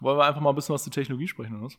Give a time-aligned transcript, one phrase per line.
[0.00, 1.78] Wollen wir einfach mal ein bisschen was zur Technologie sprechen, oder was?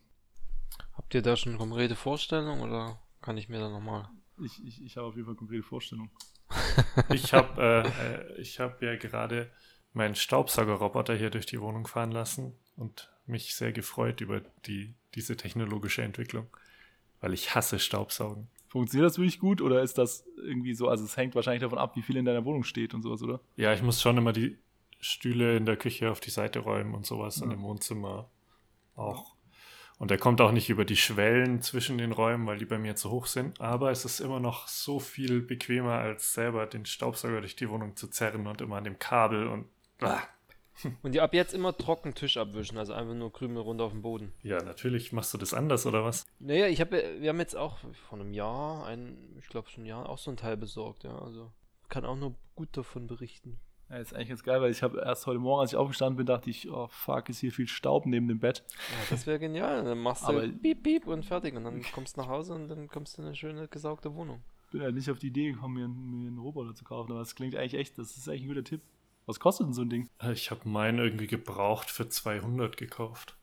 [0.93, 4.09] Habt ihr da schon konkrete Vorstellungen oder kann ich mir da nochmal?
[4.43, 6.11] Ich, ich, ich habe auf jeden Fall konkrete Vorstellungen.
[7.13, 9.49] Ich habe äh, äh, ich hab ja gerade
[9.93, 15.37] meinen Staubsaugerroboter hier durch die Wohnung fahren lassen und mich sehr gefreut über die, diese
[15.37, 16.47] technologische Entwicklung,
[17.19, 18.47] weil ich hasse Staubsaugen.
[18.67, 21.95] Funktioniert das wirklich gut oder ist das irgendwie so, also es hängt wahrscheinlich davon ab,
[21.95, 23.41] wie viel in deiner Wohnung steht und sowas, oder?
[23.57, 24.57] Ja, ich muss schon immer die
[25.01, 27.45] Stühle in der Küche auf die Seite räumen und sowas Ja.
[27.45, 28.29] und im Wohnzimmer
[28.95, 29.35] auch.
[29.97, 32.95] Und er kommt auch nicht über die Schwellen zwischen den Räumen, weil die bei mir
[32.95, 33.61] zu hoch sind.
[33.61, 37.95] Aber es ist immer noch so viel bequemer, als selber den Staubsauger durch die Wohnung
[37.95, 39.67] zu zerren und immer an dem Kabel und.
[40.01, 40.21] Ah.
[41.03, 44.01] Und ihr ab jetzt immer trocken Tisch abwischen, also einfach nur Krümel runter auf den
[44.01, 44.31] Boden.
[44.41, 46.25] Ja, natürlich machst du das anders, oder was?
[46.39, 47.77] Naja, ich habe, wir haben jetzt auch
[48.09, 51.15] vor einem Jahr, ein, ich glaube schon ein Jahr, auch so ein Teil besorgt, ja.
[51.19, 51.51] Also
[51.89, 53.59] kann auch nur gut davon berichten.
[53.91, 56.25] Ja, ist eigentlich ganz geil, weil ich habe erst heute Morgen, als ich aufgestanden bin,
[56.25, 58.63] dachte ich, oh fuck, ist hier viel Staub neben dem Bett.
[58.69, 59.83] Ja, das wäre genial.
[59.83, 61.55] Dann machst du piep, piep und fertig.
[61.55, 64.41] Und dann kommst du nach Hause und dann kommst du in eine schöne gesaugte Wohnung.
[64.71, 67.19] Bin halt nicht auf die Idee gekommen, mir einen, mir einen Roboter zu kaufen, aber
[67.19, 68.81] das klingt eigentlich echt, das ist eigentlich ein guter Tipp.
[69.25, 70.09] Was kostet denn so ein Ding?
[70.19, 73.35] Äh, Ich habe meinen irgendwie gebraucht für 200 gekauft.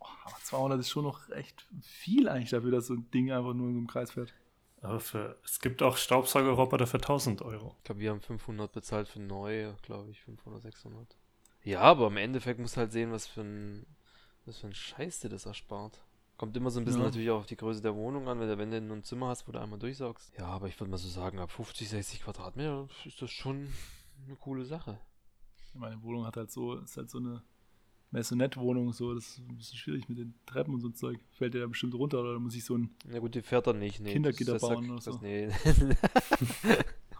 [0.00, 3.54] Oh, aber 200 ist schon noch echt viel eigentlich dafür, dass so ein Ding einfach
[3.54, 4.34] nur in so einem Kreis fährt.
[4.84, 7.74] Aber für, es gibt auch Staubsaugerroboter für 1000 Euro.
[7.78, 11.16] Ich glaube, wir haben 500 bezahlt für neue, glaube ich, 500, 600.
[11.62, 13.86] Ja, aber im Endeffekt musst du halt sehen, was für ein,
[14.44, 16.04] was für ein Scheiß dir das erspart.
[16.36, 17.06] Kommt immer so ein bisschen Ja.
[17.06, 19.28] natürlich auch auf die Größe der Wohnung an, wenn du, wenn du nur ein Zimmer
[19.28, 20.32] hast, wo du einmal durchsaugst.
[20.36, 23.72] Ja, aber ich würde mal so sagen, ab 50, 60 Quadratmeter ist das schon
[24.26, 24.98] eine coole Sache.
[25.72, 27.42] Meine Wohnung hat halt so, ist halt so eine
[28.14, 31.18] Maisonette-Wohnung, so, das ist ein bisschen schwierig mit den Treppen und so ein Zeug.
[31.32, 32.94] Fällt der da bestimmt runter oder muss ich so ein.
[33.08, 34.00] Na gut, die fährt dann nicht.
[34.00, 35.24] Nee, Kindergitter das, das, bauen das, oder so.
[35.24, 35.48] Nee.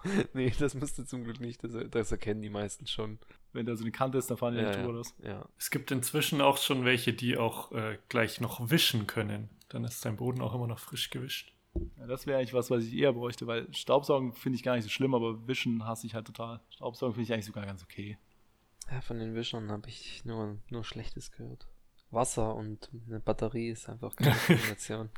[0.35, 1.65] nee, das musst du zum Glück nicht.
[1.65, 3.19] Das, das erkennen die meisten schon.
[3.53, 5.15] Wenn da so eine Kante ist, dann fahren die Ja, nicht drüber ja, raus.
[5.25, 5.49] ja.
[5.59, 9.49] Es gibt inzwischen auch schon welche, die auch äh, gleich noch wischen können.
[9.71, 11.53] Dann ist dein Boden auch immer noch frisch gewischt.
[11.99, 14.85] Ja, das wäre eigentlich was, was ich eher bräuchte, weil Staubsaugen finde ich gar nicht
[14.85, 16.61] so schlimm, aber Wischen hasse ich halt total.
[16.71, 18.17] Staubsaugen finde ich eigentlich sogar ganz okay.
[18.91, 21.67] Ja, von den Wischern habe ich nur, nur Schlechtes gehört.
[22.11, 25.11] Wasser und eine Batterie ist einfach keine Kombination.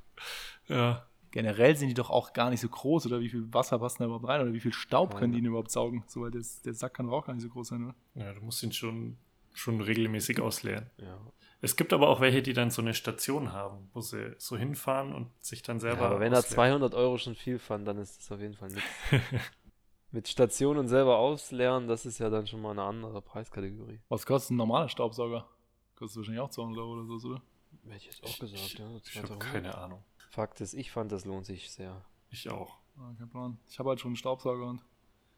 [0.69, 4.01] Ja, Generell sind die doch auch gar nicht so groß, oder wie viel Wasser passt
[4.01, 5.19] da überhaupt rein oder wie viel Staub Ja.
[5.19, 6.03] können die denn überhaupt saugen?
[6.07, 7.95] So, weil das, der Sack kann doch auch gar nicht so groß sein, oder?
[8.15, 9.19] ja, du musst ihn schon,
[9.53, 10.89] schon regelmäßig ausleeren.
[10.99, 11.19] ja.
[11.63, 15.15] Es gibt aber auch welche, die dann so eine Station haben, wo sie so hinfahren
[15.15, 16.03] und sich dann ja, selber.
[16.07, 16.55] aber wenn er ausleeren.
[16.81, 18.89] 200 Euro schon viel fand, dann ist das auf jeden Fall nichts.
[20.13, 24.01] Mit Station und selber ausleeren, das ist ja dann schon mal eine andere Preiskategorie.
[24.09, 25.49] Was kostet ein normaler Staubsauger?
[25.97, 27.43] Kostet wahrscheinlich auch 200 Euro oder so, oder?
[27.85, 28.89] Hätte ich jetzt auch gesagt, ich, ja.
[28.89, 29.41] so ich habe 200.
[29.41, 30.05] keine Ahnung.
[30.31, 32.05] Fakt ist, ich fand, das lohnt sich sehr.
[32.31, 32.79] Ich auch.
[32.99, 33.59] Ah, kein Plan.
[33.69, 34.85] Ich habe halt schon einen Staubsauger und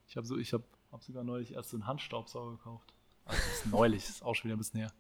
[0.06, 2.94] ich habe so, ich habe hab sogar neulich erst so einen Handstaubsauger gekauft.
[3.24, 4.92] Also das ist neulich, das ist auch schon wieder ein bisschen her.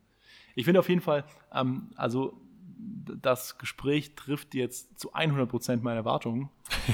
[0.54, 2.40] Ich finde auf jeden Fall, ähm, also
[2.78, 6.50] das Gespräch trifft jetzt zu 100% meine Erwartungen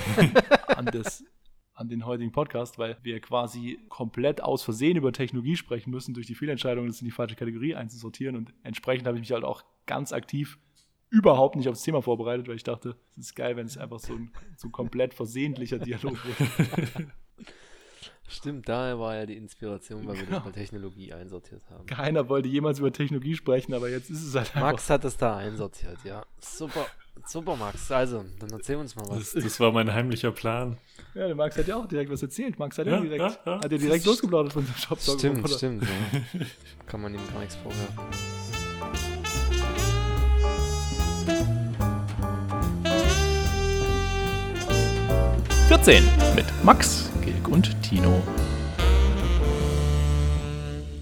[0.69, 1.25] an, das,
[1.75, 6.27] an den heutigen Podcast, weil wir quasi komplett aus Versehen über Technologie sprechen müssen, durch
[6.27, 8.37] die Fehlentscheidung, das in die falsche Kategorie einzusortieren.
[8.37, 10.59] Und entsprechend habe ich mich halt auch ganz aktiv
[11.11, 14.15] überhaupt nicht aufs Thema vorbereitet, weil ich dachte, es ist geil, wenn es einfach so
[14.15, 17.09] ein so ein komplett versehentlicher Dialog wird.
[18.27, 20.37] Stimmt, daher war ja die Inspiration, weil wir Genau.
[20.39, 21.87] das bei Technologie einsortiert haben.
[21.87, 24.73] Keiner wollte jemals über Technologie sprechen, aber jetzt ist es halt einfach.
[24.73, 26.25] Max hat es da einsortiert, ja.
[26.41, 26.87] Super,
[27.26, 27.91] super, Max.
[27.91, 29.32] Also, dann erzähl uns mal was.
[29.32, 30.76] Das, das war mein heimlicher Plan.
[31.14, 32.58] Ja, der Max hat ja auch direkt was erzählt.
[32.58, 33.56] Max hat ja, Ja, direkt, ja, ja.
[33.62, 34.98] Hat ja direkt losgeplaudert von dem Shop.
[35.00, 35.82] Stimmt, stimmt.
[35.82, 36.20] Ja.
[36.86, 37.98] Kann man ihm gar nichts vorwerfen.
[45.69, 46.02] 14
[46.36, 48.22] mit Max, Gilg und Tino.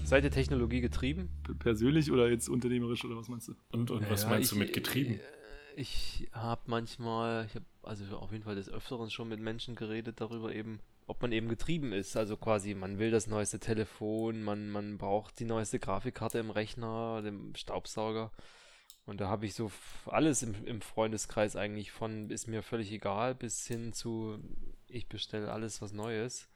[0.05, 1.29] Seid ihr Technologie getrieben?
[1.43, 3.53] P- Persönlich oder jetzt unternehmerisch oder was meinst du?
[3.71, 5.15] Und, und was meinst ich- du mit getrieben?
[5.15, 5.19] äh,
[5.75, 10.21] Ich habe manchmal, ich habe also auf jeden Fall des Öfteren schon mit Menschen geredet
[10.21, 12.15] darüber eben, ob man eben getrieben ist.
[12.15, 17.21] Also quasi, man will das neueste Telefon, man, man braucht die neueste Grafikkarte im Rechner,
[17.21, 18.31] den Staubsauger.
[19.05, 19.71] Und da habe ich so
[20.05, 24.39] alles im, im Freundeskreis eigentlich von ist mir völlig egal bis hin zu
[24.87, 26.47] ich bestelle alles was Neues.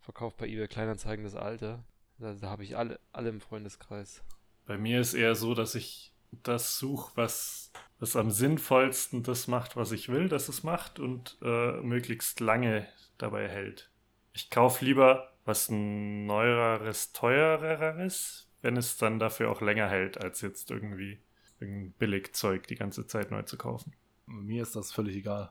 [0.00, 1.84] Verkauf bei eBay Kleinanzeigen das alte.
[2.18, 4.24] Da, da habe ich alle, alle im Freundeskreis.
[4.66, 9.76] Bei mir ist eher so, dass ich das suche, was, was am sinnvollsten das macht,
[9.76, 12.86] was ich will, dass es macht und äh, möglichst lange
[13.18, 13.90] dabei hält.
[14.32, 20.70] Ich kaufe lieber was neueres, teureres, wenn es dann dafür auch länger hält, als jetzt
[20.70, 21.18] irgendwie
[21.60, 23.94] irgendein Billigzeug die ganze Zeit neu zu kaufen.
[24.26, 25.50] Mir ist das völlig egal.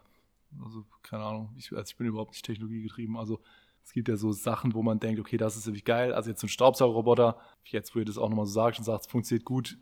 [0.64, 1.54] Also, keine Ahnung.
[1.58, 3.18] Ich, also ich bin überhaupt nicht technologiegetrieben.
[3.18, 3.42] Also,
[3.84, 6.14] es gibt ja so Sachen, wo man denkt, okay, das ist wirklich geil.
[6.14, 9.12] Also, jetzt ein Staubsaugerroboter, jetzt, wo ihr das auch nochmal so sagt und sagt, es
[9.12, 9.78] funktioniert gut,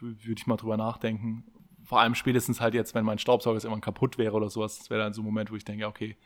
[0.00, 1.44] würde ich mal drüber nachdenken.
[1.82, 4.90] Vor allem spätestens halt jetzt, wenn mein Staubsauger jetzt irgendwann kaputt wäre oder sowas, das
[4.90, 6.16] wäre dann so ein Moment, wo ich denke, okay,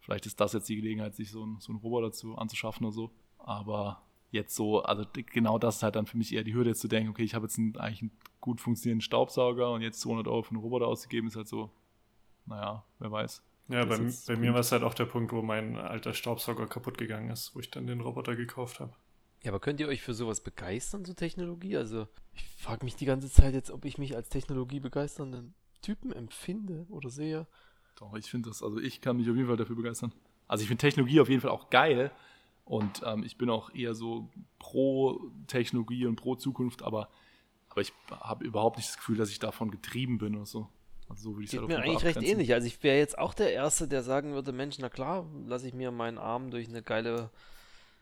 [0.00, 2.94] vielleicht ist das jetzt die Gelegenheit, sich so, ein, so einen Roboter zu, anzuschaffen oder
[2.94, 3.10] so.
[3.38, 6.80] Aber jetzt so, also genau das ist halt dann für mich eher die Hürde, jetzt
[6.80, 10.28] zu denken, okay, ich habe jetzt einen, eigentlich einen gut funktionierenden Staubsauger und jetzt 200
[10.28, 11.70] Euro für einen Roboter auszugeben, ist halt so,
[12.46, 13.42] naja, wer weiß.
[13.68, 16.98] Ja, bei, bei mir war es halt auch der Punkt, wo mein alter Staubsauger kaputt
[16.98, 18.92] gegangen ist, wo ich dann den Roboter gekauft habe.
[19.42, 21.76] Ja, aber könnt ihr euch für sowas begeistern, so Technologie?
[21.76, 26.12] Also, ich frage mich die ganze Zeit jetzt, ob ich mich als Technologie begeisternden Typen
[26.12, 27.46] empfinde oder sehe.
[27.96, 30.12] Doch, ich finde das, also ich kann mich auf jeden Fall dafür begeistern.
[30.46, 32.10] Also ich finde Technologie auf jeden Fall auch geil
[32.64, 37.08] und ähm, ich bin auch eher so pro Technologie und pro Zukunft, aber,
[37.68, 40.68] aber ich habe überhaupt nicht das Gefühl, dass ich davon getrieben bin oder so.
[41.08, 42.54] Also so würde ich Geht mir eigentlich recht ähnlich.
[42.54, 45.74] Also ich wäre jetzt auch der Erste, der sagen würde, Mensch, na klar, lasse ich
[45.74, 47.30] mir meinen Arm durch eine geile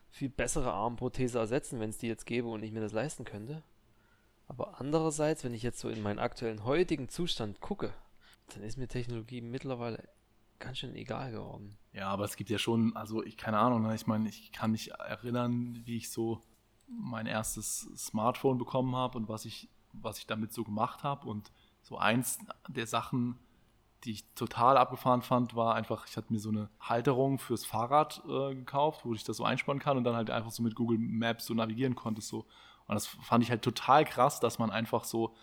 [0.09, 3.63] viel bessere Armprothese ersetzen, wenn es die jetzt gäbe und ich mir das leisten könnte.
[4.47, 7.93] Aber andererseits, wenn ich jetzt so in meinen aktuellen heutigen Zustand gucke,
[8.53, 10.09] dann ist mir Technologie mittlerweile
[10.57, 11.77] ganz schön egal geworden.
[11.93, 13.95] Ja, aber es gibt ja schon, also ich keine Ahnung, ne?
[13.95, 16.43] ich meine, ich kann mich erinnern, wie ich so
[16.87, 21.27] mein erstes Smartphone bekommen habe und was ich, was ich damit so gemacht habe.
[21.27, 21.51] Und
[21.81, 23.37] so eins der Sachen,
[24.05, 28.23] die ich total abgefahren fand, war einfach, ich hatte mir so eine Halterung fürs Fahrrad
[28.27, 30.97] äh, gekauft, wo ich das so einspannen kann und dann halt einfach so mit Google
[30.97, 32.21] Maps so navigieren konnte.
[32.21, 32.45] So.
[32.87, 35.35] Und das fand ich halt total krass, dass man einfach so,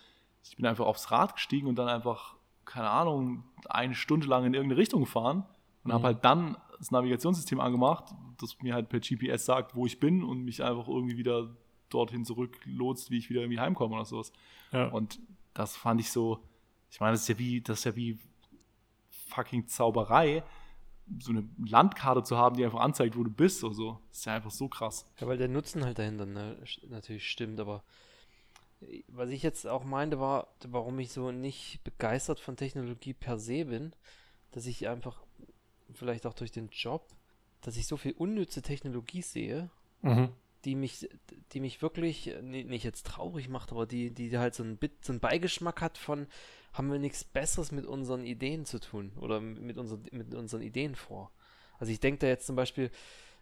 [0.43, 4.55] ich bin einfach aufs Rad gestiegen und dann einfach, keine Ahnung, eine Stunde lang in
[4.55, 5.44] irgendeine Richtung gefahren
[5.85, 5.93] und mhm.
[5.93, 10.23] habe halt dann das Navigationssystem angemacht, das mir halt per GPS sagt, wo ich bin
[10.23, 11.55] und mich einfach irgendwie wieder
[11.88, 14.32] dorthin zurücklotst, wie ich wieder irgendwie heimkomme oder sowas.
[14.73, 14.88] Ja.
[14.88, 15.20] Und
[15.55, 16.41] das fand ich so,
[16.91, 18.19] ich meine, das ist ja wie, das ist ja wie
[19.26, 20.43] fucking Zauberei,
[21.19, 23.99] so eine Landkarte zu haben, die einfach anzeigt, wo du bist oder so.
[24.08, 25.06] Das ist ja einfach so krass.
[25.20, 26.56] Ja, weil der Nutzen halt dahinter ne,
[26.88, 27.84] natürlich stimmt, aber
[28.81, 33.38] äh, was ich jetzt auch meinte, war, warum ich so nicht begeistert von Technologie per
[33.38, 33.93] se bin,
[34.52, 35.23] dass ich einfach,
[35.93, 37.08] vielleicht auch durch den Job,
[37.61, 39.70] dass ich so viel unnütze Technologie sehe,
[40.02, 40.31] mhm.
[40.66, 41.08] Die mich,
[41.52, 45.12] die mich wirklich nicht jetzt traurig macht, aber die, die halt so ein, Bit, so
[45.12, 46.26] einen Beigeschmack hat von,
[46.72, 50.96] haben wir nichts Besseres mit unseren Ideen zu tun oder mit, unser, mit unseren Ideen
[50.96, 51.30] vor.
[51.78, 52.90] Also ich denke da jetzt zum Beispiel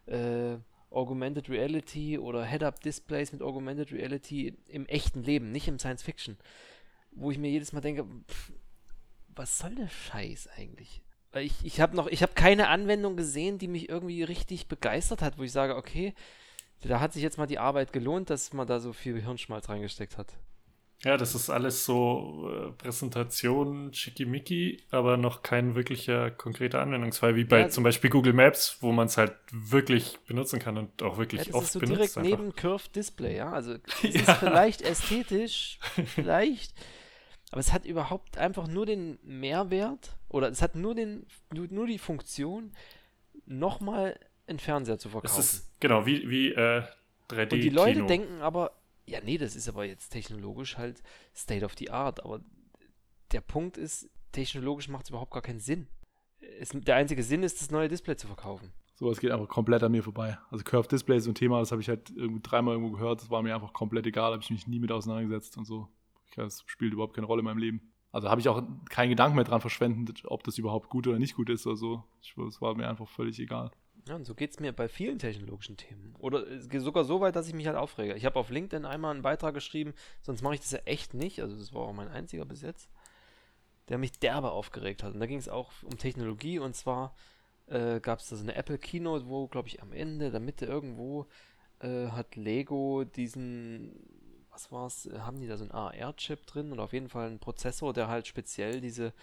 [0.05, 0.57] äh,
[0.91, 6.37] Augmented Reality oder Head-Up-Displays mit Augmented Reality im echten Leben, nicht im Science Fiction,
[7.11, 8.53] wo ich mir jedes Mal denke, pff,
[9.29, 11.01] was soll der Scheiß eigentlich?
[11.33, 15.37] Ich, ich habe noch, ich habe keine Anwendung gesehen, die mich irgendwie richtig begeistert hat,
[15.37, 16.13] wo ich sage, okay,
[16.87, 20.17] da hat sich jetzt mal die Arbeit gelohnt, dass man da so viel Hirnschmalz reingesteckt
[20.17, 20.33] hat.
[21.03, 27.43] Ja, das ist alles so äh, Präsentation, schickimicki, aber noch kein wirklicher konkreter Anwendungsfall, wie
[27.43, 31.17] bei ja, zum Beispiel Google Maps, wo man es halt wirklich benutzen kann und auch
[31.17, 31.99] wirklich ja, das oft ist so benutzt.
[31.99, 32.39] direkt einfach.
[32.39, 33.51] neben Curved Display, ja.
[33.51, 33.73] Also
[34.03, 34.21] es ja.
[34.21, 36.73] ist vielleicht ästhetisch, vielleicht,
[37.51, 41.87] aber es hat überhaupt einfach nur den Mehrwert oder es hat nur den, nur, nur
[41.87, 42.71] die Funktion,
[43.45, 44.17] nochmal
[44.47, 45.37] einen Fernseher zu verkaufen.
[45.37, 46.83] Das ist genau wie, wie äh,
[47.29, 47.53] 3D.
[47.53, 48.07] Und die Leute Kino.
[48.07, 48.71] denken aber,
[49.05, 51.01] ja, nee, das ist aber jetzt technologisch halt
[51.35, 52.23] State of the Art.
[52.23, 52.41] Aber
[53.31, 55.87] der Punkt ist, technologisch macht es überhaupt gar keinen Sinn.
[56.59, 58.71] Es, der einzige Sinn ist, das neue Display zu verkaufen.
[58.95, 60.37] Sowas geht einfach komplett an mir vorbei.
[60.49, 63.21] Also Curved Display ist so ein Thema, das habe ich halt irgendwie dreimal irgendwo gehört.
[63.21, 65.89] Das war mir einfach komplett egal, habe ich mich nie mit auseinandergesetzt und so.
[66.35, 67.91] Das spielt überhaupt keine Rolle in meinem Leben.
[68.11, 71.35] Also habe ich auch keinen Gedanken mehr dran verschwendet, ob das überhaupt gut oder nicht
[71.35, 71.67] gut ist.
[71.67, 73.71] Also es war mir einfach völlig egal.
[74.07, 76.15] Ja, und so geht es mir bei vielen technologischen Themen.
[76.19, 78.13] Oder es geht sogar so weit, dass ich mich halt aufrege.
[78.13, 81.41] Ich habe auf LinkedIn einmal einen Beitrag geschrieben, sonst mache ich das ja echt nicht.
[81.41, 82.87] Also das war auch mein einziger bis jetzt,
[83.89, 85.13] der mich derbe aufgeregt hat.
[85.13, 87.15] Und da ging es auch um Technologie und zwar
[87.65, 90.67] äh, gab es da so eine Apple Keynote, wo, glaube ich, am Ende, der Mitte
[90.67, 91.25] irgendwo,
[91.79, 93.91] äh, hat Lego diesen,
[94.51, 97.91] was war's, haben die da so einen AR-Chip drin und auf jeden Fall einen Prozessor,
[97.91, 99.13] der halt speziell diese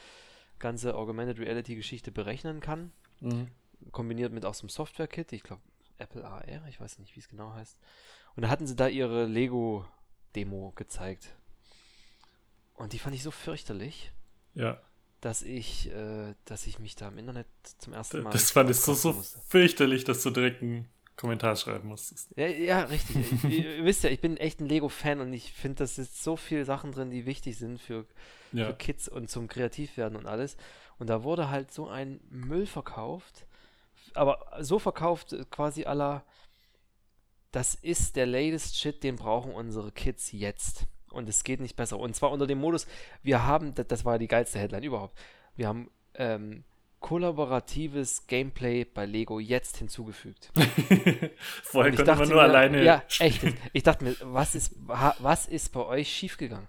[0.59, 2.91] ganze Augmented Reality Geschichte berechnen kann.
[3.21, 3.47] Mhm
[3.91, 5.63] kombiniert mit auch so einem Software-Kit, ich glaube
[5.99, 7.79] Apple AR, ich weiß nicht, wie es genau heißt.
[8.37, 11.35] Und da hatten sie da ihre Lego-Demo gezeigt.
[12.75, 14.13] Und die fand ich so fürchterlich.
[14.55, 14.81] Ja.
[15.21, 17.47] Dass ich, äh, dass ich mich da im Internet
[17.79, 18.31] zum ersten Mal.
[18.31, 19.13] Das fand ich so, so
[19.47, 22.31] fürchterlich, dass du direkt einen Kommentar schreiben musstest.
[22.37, 23.45] Ja, ja richtig.
[23.45, 26.37] ich, ihr wisst ja, ich bin echt ein Lego-Fan und ich finde, da sind so
[26.37, 28.07] viele Sachen drin, die wichtig sind für,
[28.51, 28.67] ja.
[28.67, 30.57] für Kids und zum Kreativwerden und alles.
[30.99, 33.47] Und da wurde halt so ein Müll verkauft
[34.17, 36.25] aber so verkauft äh, quasi aller,
[37.51, 40.87] das ist der latest Shit, den brauchen unsere Kids jetzt.
[41.11, 41.99] Und es geht nicht besser.
[41.99, 42.87] Und zwar unter dem Modus,
[43.23, 45.19] wir haben, das war die geilste Headline überhaupt,
[45.57, 46.65] wir haben ähm,
[47.01, 50.51] kollaboratives Gameplay bei Lego jetzt hinzugefügt.
[51.65, 52.83] Vorher konnte man nur mir, alleine.
[52.83, 53.43] Ja, echt.
[53.75, 56.69] Ich dachte mir, was ist, was ist bei euch schiefgegangen?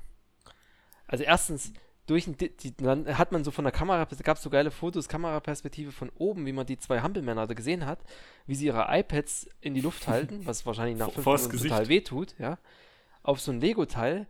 [1.07, 1.71] Also erstens,
[2.05, 4.71] durch ein, die, dann hat man so von der Kamera, da gab es so geile
[4.71, 7.99] Fotos, Kameraperspektive von oben, wie man die zwei Hampelmänner da gesehen hat,
[8.45, 12.35] wie sie ihre iPads in die Luft halten, was wahrscheinlich nach fünf Minuten total wehtut,
[12.39, 12.57] ja,
[13.21, 14.27] auf so ein Lego-Teil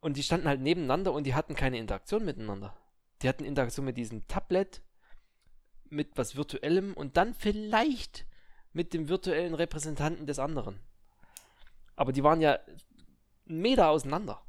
[0.00, 2.74] und die standen halt nebeneinander und die hatten keine Interaktion miteinander.
[3.22, 4.82] Die hatten Interaktion mit diesem Tablet,
[5.90, 8.24] mit was Virtuellem und dann vielleicht
[8.72, 10.80] mit dem virtuellen Repräsentanten des anderen.
[11.96, 12.58] Aber die waren ja
[13.46, 14.40] einen Meter auseinander.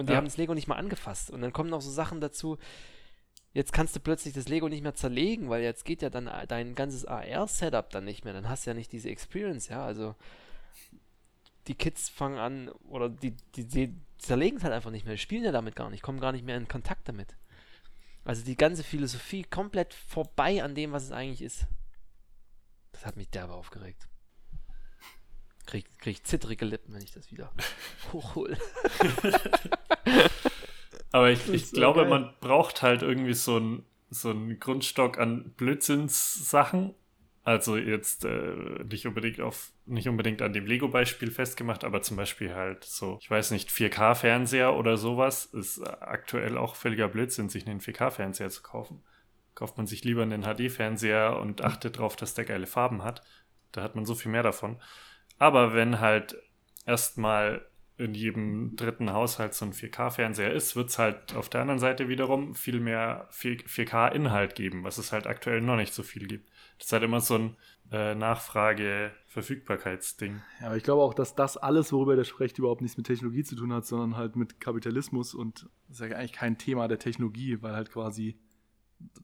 [0.00, 0.16] Und die ja.
[0.16, 1.30] haben das Lego nicht mal angefasst.
[1.30, 2.58] Und dann kommen noch so Sachen dazu.
[3.52, 6.74] Jetzt kannst du plötzlich das Lego nicht mehr zerlegen, weil jetzt geht ja dann dein
[6.74, 8.32] ganzes AR-Setup dann nicht mehr.
[8.32, 9.84] Dann hast du ja nicht diese Experience, ja.
[9.84, 10.14] Also
[11.66, 15.44] die Kids fangen an, oder die, die, die zerlegen es halt einfach nicht mehr, spielen
[15.44, 17.36] ja damit gar nicht, kommen gar nicht mehr in Kontakt damit.
[18.24, 21.66] Also die ganze Philosophie komplett vorbei an dem, was es eigentlich ist.
[22.92, 24.09] Das hat mich derbe aufgeregt.
[25.70, 27.52] Krieg, krieg ich zittrige Lippen, wenn ich das wieder
[28.12, 28.58] hochhole.
[31.12, 32.10] Aber ich, ich glaube, geil.
[32.10, 36.94] man braucht halt irgendwie so einen so Grundstock an Blödsinnssachen.
[37.44, 42.54] Also jetzt äh, nicht unbedingt auf, nicht unbedingt an dem Lego-Beispiel festgemacht, aber zum Beispiel
[42.54, 47.80] halt so, ich weiß nicht, 4K-Fernseher oder sowas ist aktuell auch völliger Blödsinn, sich einen
[47.80, 49.02] 4K-Fernseher zu kaufen.
[49.54, 53.22] Kauft man sich lieber einen HD-Fernseher und achtet darauf, dass der geile Farben hat.
[53.72, 54.80] Da hat man so viel mehr davon.
[55.40, 56.36] Aber wenn halt
[56.86, 57.66] erstmal
[57.96, 62.08] in jedem dritten Haushalt so ein 4K-Fernseher ist, wird es halt auf der anderen Seite
[62.08, 66.50] wiederum viel mehr 4K-Inhalt geben, was es halt aktuell noch nicht so viel gibt.
[66.78, 67.56] Das ist halt immer so ein
[67.90, 70.42] äh, Nachfrage-Verfügbarkeitsding.
[70.60, 73.44] Ja, aber ich glaube auch, dass das alles, worüber der spricht, überhaupt nichts mit Technologie
[73.44, 76.98] zu tun hat, sondern halt mit Kapitalismus und das ist ja eigentlich kein Thema der
[76.98, 78.38] Technologie, weil halt quasi,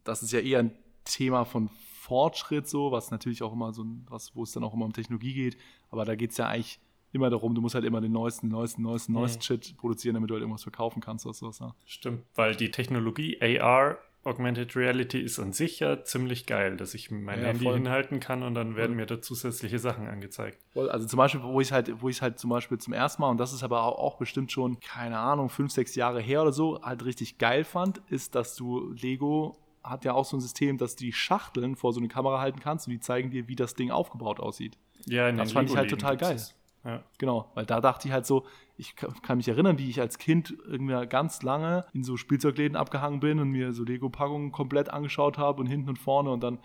[0.02, 0.72] das ist ja eher ein
[1.04, 1.68] Thema von
[2.06, 4.92] Fortschritt so, was natürlich auch immer so ein, was, wo es dann auch immer um
[4.92, 5.56] Technologie geht,
[5.90, 6.78] aber da geht es ja eigentlich
[7.12, 9.18] immer darum, du musst halt immer den neuesten, neuesten, neuesten, mhm.
[9.18, 11.58] neuesten Shit produzieren, damit du halt irgendwas verkaufen kannst oder sowas.
[11.58, 11.74] Ja.
[11.84, 17.10] Stimmt, weil die Technologie AR, Augmented Reality, ist an sich ja ziemlich geil, dass ich
[17.10, 17.74] mein ja, Handy voll.
[17.74, 20.58] hinhalten kann und dann werden mir da zusätzliche Sachen angezeigt.
[20.76, 23.38] Also zum Beispiel, wo ich halt, wo ich halt zum Beispiel zum ersten Mal, und
[23.38, 27.04] das ist aber auch bestimmt schon, keine Ahnung, fünf, sechs Jahre her oder so, halt
[27.04, 31.04] richtig geil fand, ist, dass du Lego hat ja auch so ein System, dass du
[31.04, 33.90] die Schachteln vor so eine Kamera halten kannst und die zeigen dir, wie das Ding
[33.90, 34.76] aufgebaut aussieht.
[35.06, 36.40] Ja, in das fand ich halt total geil.
[36.84, 37.02] Ja.
[37.18, 40.56] Genau, weil da dachte ich halt so, ich kann mich erinnern, wie ich als Kind
[40.66, 45.60] irgendwie ganz lange in so Spielzeugläden abgehangen bin und mir so Lego-Packungen komplett angeschaut habe
[45.60, 46.58] und hinten und vorne und dann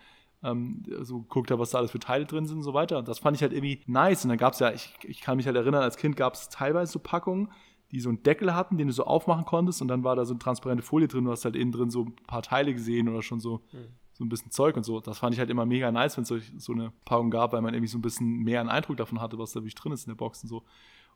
[0.44, 2.98] ähm, so guckt habe, was da alles für Teile drin sind und so weiter.
[2.98, 4.24] Und das fand ich halt irgendwie nice.
[4.24, 6.48] Und dann gab es ja, ich, ich kann mich halt erinnern, als Kind gab es
[6.48, 7.50] teilweise so Packungen,
[7.92, 10.32] die so einen Deckel hatten, den du so aufmachen konntest und dann war da so
[10.32, 13.22] eine transparente Folie drin, du hast halt innen drin so ein paar Teile gesehen oder
[13.22, 13.88] schon so, mhm.
[14.14, 15.00] so ein bisschen Zeug und so.
[15.00, 17.60] Das fand ich halt immer mega nice, wenn es so, so eine Packung gab, weil
[17.60, 20.06] man irgendwie so ein bisschen mehr einen Eindruck davon hatte, was da wirklich drin ist
[20.06, 20.62] in der Box und so.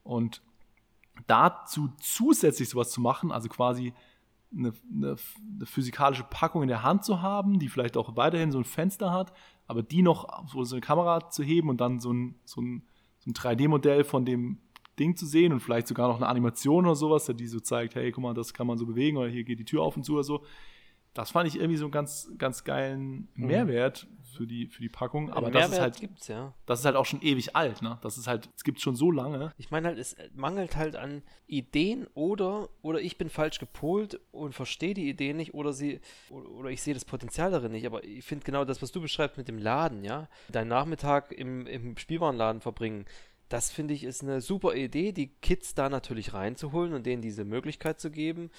[0.03, 0.43] Und
[1.27, 3.95] dazu zusätzlich sowas zu machen, also quasi
[4.55, 5.17] eine, eine,
[5.55, 9.13] eine, physikalische Packung in der Hand zu haben, die vielleicht auch weiterhin so ein Fenster
[9.13, 9.33] hat,
[9.67, 12.83] aber die noch so eine Kamera zu heben und dann so ein, so ein,
[13.19, 14.59] so ein 3D-Modell von dem
[14.99, 18.11] Ding zu sehen und vielleicht sogar noch eine Animation oder sowas, die so zeigt, hey,
[18.13, 20.15] guck mal, das kann man so bewegen oder hier geht die Tür auf und zu
[20.15, 20.45] oder so.
[21.17, 23.47] Das fand ich irgendwie so einen ganz, ganz geilen mhm.
[23.47, 25.33] Mehrwert für die, für die Packung.
[25.33, 26.53] Aber das ist halt, gibt's, ja.
[26.67, 27.99] das ist halt auch schon ewig alt, ne?
[28.03, 29.55] Das ist halt, es gibt schon so lange.
[29.57, 34.55] Ich meine halt, es mangelt halt an Ideen oder, oder ich bin falsch gepolt und
[34.55, 37.87] verstehe die Ideen nicht oder sie, oder, oder ich sehe das Potenzial darin nicht.
[37.87, 40.29] Aber ich finde genau das, was du beschreibst mit dem Laden, ja.
[40.51, 43.07] Deinen Nachmittag im, im Spielwarenladen verbringen
[43.49, 47.45] das finde ich ist eine super Idee, die Kids da natürlich reinzuholen und denen diese
[47.45, 48.51] Möglichkeit zu geben,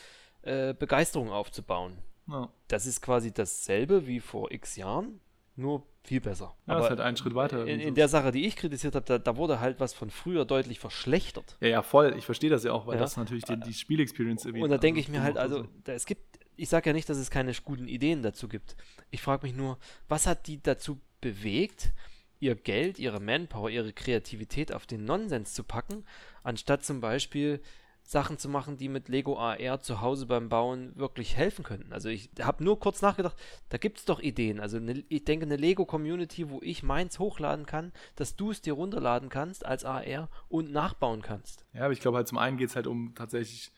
[0.43, 1.97] äh, Begeisterung aufzubauen.
[2.27, 2.49] Ja.
[2.67, 5.19] Das ist quasi dasselbe wie vor x Jahren,
[5.55, 6.55] nur viel besser.
[6.65, 7.65] Ja, Aber ist halt ein Schritt weiter.
[7.65, 10.45] In, in der Sache, die ich kritisiert habe, da, da, wurde halt was von früher
[10.45, 11.57] deutlich verschlechtert.
[11.59, 12.15] Ja, ja, voll.
[12.17, 13.01] Ich verstehe das ja auch, weil ja.
[13.01, 14.63] das natürlich die, die Spielexperience irgendwie.
[14.63, 17.17] Und da denke ich mir halt, also, da, es gibt, ich sage ja nicht, dass
[17.17, 18.77] es keine guten Ideen dazu gibt.
[19.11, 19.77] Ich frage mich nur,
[20.07, 21.91] was hat die dazu bewegt,
[22.39, 26.05] ihr Geld, ihre Manpower, ihre Kreativität auf den Nonsens zu packen,
[26.43, 27.61] anstatt zum Beispiel
[28.07, 31.91] Sachen zu machen, die mit Lego AR zu Hause beim Bauen wirklich helfen könnten.
[31.91, 33.35] Also ich habe nur kurz nachgedacht,
[33.67, 34.61] da gibt es doch Ideen.
[34.61, 38.73] Also eine, ich denke eine Lego-Community, wo ich meins hochladen kann, dass du es dir
[38.73, 41.65] runterladen kannst als AR und nachbauen kannst.
[41.73, 43.73] Ja, aber ich glaube halt zum einen geht es halt um tatsächlich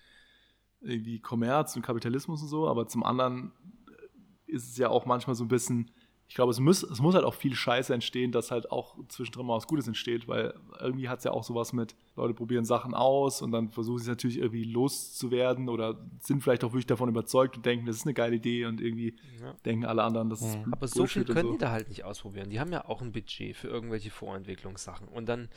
[0.80, 3.52] irgendwie Kommerz und Kapitalismus und so, aber zum anderen
[4.46, 5.92] ist es ja auch manchmal so ein bisschen
[6.30, 9.48] ich glaube, es muss, es muss halt auch viel Scheiße entstehen, dass halt auch zwischendrin
[9.48, 12.94] mal was Gutes entsteht, weil irgendwie hat es ja auch sowas mit, Leute probieren Sachen
[12.94, 17.58] aus und dann versuchen sie natürlich irgendwie loszuwerden oder sind vielleicht auch wirklich davon überzeugt
[17.58, 19.54] und denken, das ist eine geile Idee und irgendwie ja.
[19.66, 20.72] denken alle anderen, das ist mhm.
[20.72, 21.52] Aber so viel können so.
[21.54, 22.52] die da halt nicht ausprobieren.
[22.52, 25.50] Die haben ja auch ein Budget für irgendwelche Vorentwicklungssachen und dann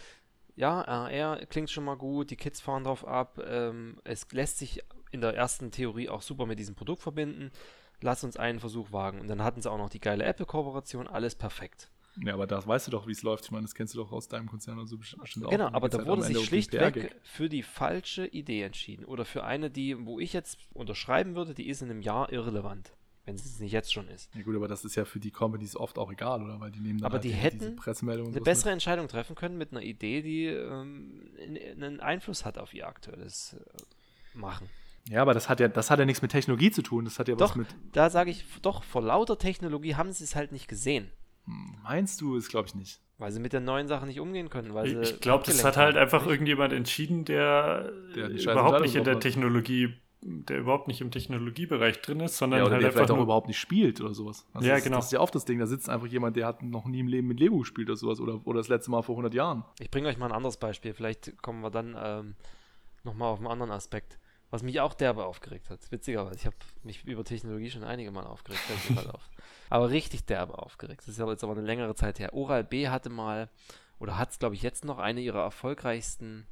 [0.55, 3.38] ja, AR klingt schon mal gut, die Kids fahren drauf ab.
[3.47, 7.50] Ähm, es lässt sich in der ersten Theorie auch super mit diesem Produkt verbinden.
[8.03, 9.21] Lass uns einen Versuch wagen.
[9.21, 11.89] Und dann hatten sie auch noch die geile Apple-Kooperation, alles perfekt.
[12.23, 13.45] Ja, aber da weißt du doch, wie es läuft.
[13.47, 15.73] Ich meine, das kennst du doch aus deinem Konzern oder so bestimmt Genau, auch.
[15.73, 19.07] aber geht's da halt wurde sich schlichtweg für die falsche Idee entschieden.
[19.07, 22.93] Oder für eine, die, wo ich jetzt unterschreiben würde, die ist in einem Jahr irrelevant.
[23.25, 24.29] Wenn es nicht jetzt schon ist.
[24.35, 26.59] Ja gut, aber das ist ja für die Companies oft auch egal, oder?
[26.61, 29.81] Weil die nehmen dann Aber halt die hätten Eine bessere Entscheidung treffen können mit einer
[29.83, 34.69] Idee, die ähm, in- in- einen Einfluss hat auf ihr aktuelles äh, Machen.
[35.09, 37.05] Ja, aber das hat ja, das hat ja nichts mit Technologie zu tun.
[37.05, 37.69] Das hat ja Doch, was mit.
[37.93, 41.11] da sage ich, doch, vor lauter Technologie haben sie es halt nicht gesehen.
[41.47, 43.01] Hm, Meinst du, ist glaube ich nicht.
[43.19, 44.75] Weil sie mit der neuen Sache nicht umgehen können.
[44.75, 46.31] Weil Ich, sie ich glaube, das hat halt einfach nicht?
[46.33, 49.19] irgendjemand entschieden, der, Der überhaupt nicht in der.
[49.21, 53.11] Technologie, der überhaupt nicht im Technologiebereich drin ist, sondern Ja, oder halt der einfach vielleicht
[53.11, 54.47] auch überhaupt nicht spielt oder sowas.
[54.55, 54.97] Also Ja, das, genau.
[54.97, 55.59] Das ist ja oft das Ding.
[55.59, 58.21] Da sitzt einfach jemand, der hat noch nie im Leben mit Lego gespielt oder sowas.
[58.21, 59.65] Oder, oder das letzte Mal vor 100 Jahren.
[59.81, 60.95] Ich bringe euch mal ein anderes Beispiel.
[60.95, 62.35] Vielleicht kommen wir dann ähm,
[63.03, 64.19] nochmal auf einen anderen Aspekt.
[64.53, 65.81] Was mich auch derbe aufgeregt hat.
[65.91, 68.61] Witzigerweise, ich habe mich über Technologie schon einige Mal aufgeregt.
[69.11, 69.31] auf.
[69.71, 71.01] Aber richtig derbe aufgeregt.
[71.01, 72.35] Das ist ja jetzt aber eine längere Zeit her.
[72.35, 73.49] Oral B hatte mal,
[73.99, 76.47] oder hat es glaube ich jetzt noch, eine ihrer erfolgreichsten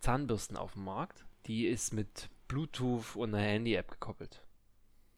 [0.00, 1.24] Zahnbürsten auf dem Markt.
[1.46, 4.42] Die ist mit Bluetooth und einer Handy-App gekoppelt.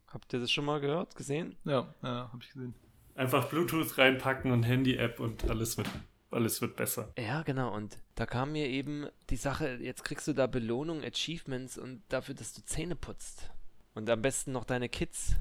[0.09, 1.57] Habt ihr das schon mal gehört, gesehen?
[1.65, 2.75] Ja, ja habe ich gesehen.
[3.15, 5.89] einfach Bluetooth reinpacken und Handy-App und alles wird,
[6.31, 7.13] alles wird besser.
[7.19, 7.75] Ja, genau.
[7.75, 12.35] Und da kam mir eben die Sache, jetzt kriegst du da Belohnung, Achievements und dafür,
[12.35, 13.51] dass du Zähne putzt.
[13.95, 15.35] Und am besten noch deine Kids.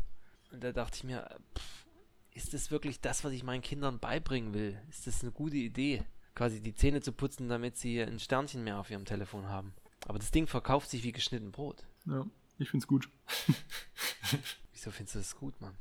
[0.51, 1.27] Und da dachte ich mir,
[1.57, 1.85] pff,
[2.33, 4.79] ist das wirklich das, was ich meinen Kindern beibringen will?
[4.89, 6.03] Ist das eine gute Idee?
[6.35, 9.73] Quasi die Zähne zu putzen, damit sie ein Sternchen mehr auf ihrem Telefon haben.
[10.07, 11.83] Aber das Ding verkauft sich wie geschnitten Brot.
[12.05, 12.25] Ja,
[12.59, 13.09] ich finde es gut.
[14.71, 15.75] Wieso findest du das gut, Mann?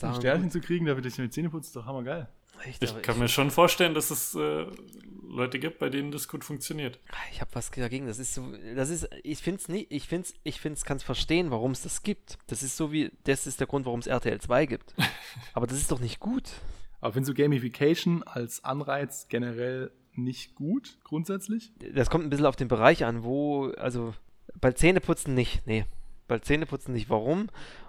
[0.00, 2.28] Ein Sternchen zu kriegen, damit ich mir die Zähne putze, ist doch hammergeil.
[2.64, 4.66] Ich aber kann mir schon vorstellen, dass es äh,
[5.28, 6.98] Leute gibt, bei denen das gut funktioniert.
[7.30, 8.06] Ich habe was dagegen.
[8.06, 10.84] Das ist so, das ist, ich finde es nicht, ich finde es, ich finde es,
[10.84, 12.38] kann es verstehen, warum es das gibt.
[12.46, 14.94] Das ist so wie, das ist der Grund, warum es RTL 2 gibt.
[15.52, 16.50] Aber das ist doch nicht gut.
[17.00, 21.72] Aber findest du Gamification als Anreiz generell nicht gut, grundsätzlich?
[21.92, 24.14] Das kommt ein bisschen auf den Bereich an, wo, also
[24.60, 25.84] bei Zähneputzen nicht, nee.
[26.28, 27.08] Bei Zähneputzen nicht.
[27.08, 27.48] Warum?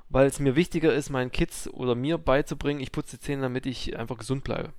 [0.09, 3.65] Weil es mir wichtiger ist, meinen Kids oder mir beizubringen, ich putze die Zähne, damit
[3.65, 4.73] ich einfach gesund bleibe.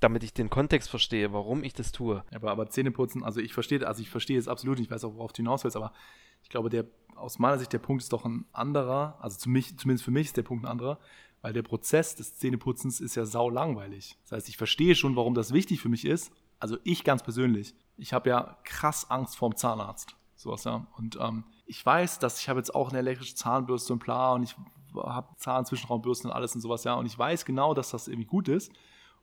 [0.00, 2.24] Damit ich den Kontext verstehe, warum ich das tue.
[2.34, 5.32] Aber, aber Zähneputzen, also ich verstehe, also ich verstehe es absolut, ich weiß auch, worauf
[5.32, 5.92] du hinaus willst, aber
[6.42, 9.78] ich glaube, der, aus meiner Sicht, der Punkt ist doch ein anderer, also zu mich,
[9.78, 10.98] zumindest für mich ist der Punkt ein anderer,
[11.42, 14.18] weil der Prozess des Zähneputzens ist ja sau langweilig.
[14.22, 16.32] Das heißt, ich verstehe schon, warum das wichtig für mich ist.
[16.58, 20.16] Also ich ganz persönlich, ich habe ja krass Angst vorm Zahnarzt.
[20.42, 20.86] Sowas, ja.
[20.98, 24.42] Und ähm, ich weiß, dass ich habe jetzt auch eine elektrische Zahnbürste und bla und
[24.42, 24.56] ich
[24.96, 26.94] habe Zahnzwischenraumbürsten und alles und sowas, ja.
[26.94, 28.72] Und ich weiß genau, dass das irgendwie gut ist.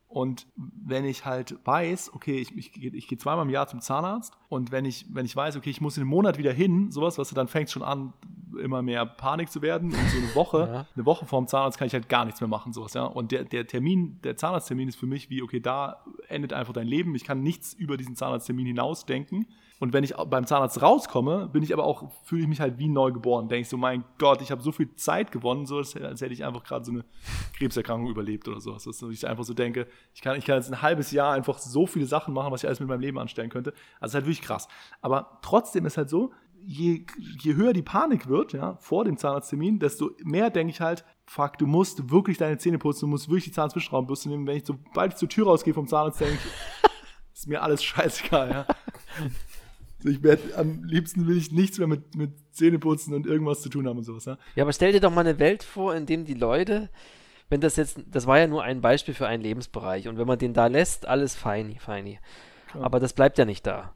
[0.08, 4.32] Und wenn ich halt weiß, okay, ich, ich, ich gehe zweimal im Jahr zum Zahnarzt
[4.48, 7.16] und wenn ich, wenn ich weiß, okay, ich muss in einem Monat wieder hin, sowas,
[7.18, 8.12] was dann fängt schon an,
[8.60, 9.90] immer mehr Panik zu werden.
[9.90, 10.86] Und so eine Woche, Ja.
[10.96, 13.04] eine Woche vorm Zahnarzt kann ich halt gar nichts mehr machen, sowas, ja.
[13.04, 16.88] Und der, der Termin, der Zahnarzttermin ist für mich wie, okay, da endet einfach dein
[16.88, 17.14] Leben.
[17.14, 19.46] Ich kann nichts über diesen Zahnarzttermin hinausdenken.
[19.80, 22.88] Und wenn ich beim Zahnarzt rauskomme, bin ich aber auch, fühle ich mich halt wie
[22.88, 23.48] neu geboren.
[23.48, 26.44] Denke ich so, mein Gott, ich habe so viel Zeit gewonnen, so als, hätte ich
[26.44, 27.04] einfach gerade so eine
[27.54, 28.84] Krebserkrankung überlebt oder sowas.
[28.84, 31.86] Dass ich einfach so denke, ich kann, ich kann jetzt ein halbes Jahr einfach so
[31.86, 33.72] viele Sachen machen, was ich alles mit meinem Leben anstellen könnte.
[34.00, 34.68] Also ist halt wirklich krass.
[35.00, 36.30] Aber trotzdem ist halt so,
[36.62, 37.06] je,
[37.42, 41.56] je höher die Panik wird, ja, vor dem Zahnarzttermin, desto mehr denke ich halt, fuck,
[41.56, 44.46] du musst wirklich deine Zähne putzen, du musst wirklich die Zahnzwischenraumbürste nehmen.
[44.46, 46.90] Wenn ich, sobald ich zur Tür rausgehe vom Zahnarzt, denke ich,
[47.32, 48.66] ist mir alles scheißegal, ja.
[50.04, 53.86] Ich werd, am liebsten will ich nichts mehr mit, mit Zähneputzen und irgendwas zu tun
[53.86, 54.38] haben und sowas, ja.
[54.56, 56.88] Ja, aber stell dir doch mal eine Welt vor, in dem die Leute,
[57.48, 60.38] wenn das jetzt, das war ja nur ein Beispiel für einen Lebensbereich und wenn man
[60.38, 62.18] den da lässt, alles feini, feini.
[62.70, 62.84] Klar.
[62.84, 63.92] Aber das bleibt ja nicht da.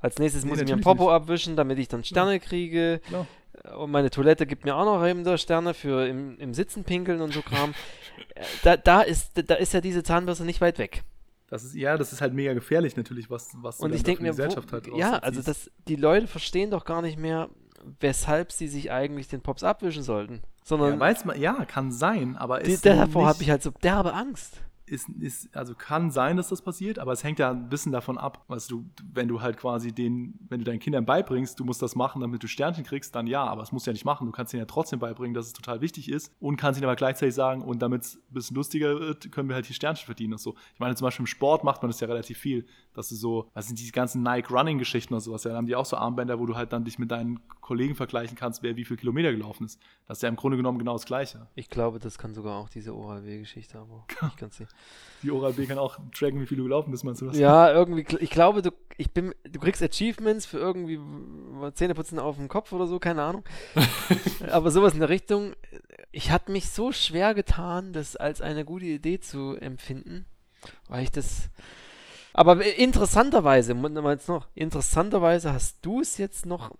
[0.00, 1.12] Als nächstes Nee, muss ich mir ein Popo nicht.
[1.12, 3.00] abwischen, damit ich dann Sterne kriege.
[3.06, 3.26] Klar.
[3.78, 7.20] Und meine Toilette gibt mir auch noch eben da Sterne für im, im Sitzen pinkeln
[7.22, 7.74] und so Kram.
[8.34, 11.04] Äh, da, da, ist, da ist ja diese Zahnbürste nicht weit weg.
[11.48, 14.22] Das ist, ja, das ist halt mega gefährlich natürlich, was, was Und dann ich denke
[14.22, 15.24] mir, die Gesellschaft halt wo, ja, rausziehst.
[15.24, 17.48] also das, die Leute verstehen doch gar nicht mehr,
[18.00, 20.42] weshalb sie sich eigentlich den Pops abwischen sollten.
[20.64, 23.62] Sondern ja, weiß man, ja, kann sein, aber die, ist davor nicht- habe ich halt
[23.62, 24.60] so derbe Angst.
[24.86, 28.18] Ist, ist, also kann sein, dass das passiert, aber es hängt ja ein bisschen davon
[28.18, 31.82] ab, weißt du, wenn du halt quasi den, wenn du deinen Kindern beibringst, du musst
[31.82, 34.26] das machen, damit du Sternchen kriegst, dann ja, aber es musst du ja nicht machen.
[34.26, 36.96] Du kannst ihnen ja trotzdem beibringen, dass es total wichtig ist und kannst ihnen aber
[36.96, 40.34] gleichzeitig sagen, und damit es ein bisschen lustiger wird, können wir halt hier Sternchen verdienen
[40.34, 40.54] und so.
[40.74, 43.50] Ich meine, zum Beispiel im Sport macht man das ja relativ viel, dass du so,
[43.54, 46.46] was sind diese ganzen Nike-Running-Geschichten oder sowas, ja, dann haben die auch so Armbänder, wo
[46.46, 49.80] du halt dann dich mit deinen Kollegen vergleichen kannst, wer wie viel Kilometer gelaufen ist.
[50.06, 51.48] Das ist ja im Grunde genommen genau das Gleiche.
[51.56, 54.70] Ich glaube, das kann sogar auch diese Oral-W-Geschichte, aber nicht ganz sicher.
[55.22, 57.38] Die Oral-B kann auch tracken, wie viel du gelaufen bist, meinst du das?
[57.38, 61.00] Ja, irgendwie, ich glaube, du, ich bin, du kriegst Achievements für irgendwie
[61.74, 63.44] Zähneputzen auf dem Kopf oder so, keine Ahnung.
[64.50, 65.54] Aber sowas in der Richtung.
[66.12, 70.26] Ich hatte mich so schwer getan, das als eine gute Idee zu empfinden,
[70.88, 71.50] weil ich das.
[72.32, 76.70] Aber interessanterweise, jetzt noch, interessanterweise hast du es jetzt noch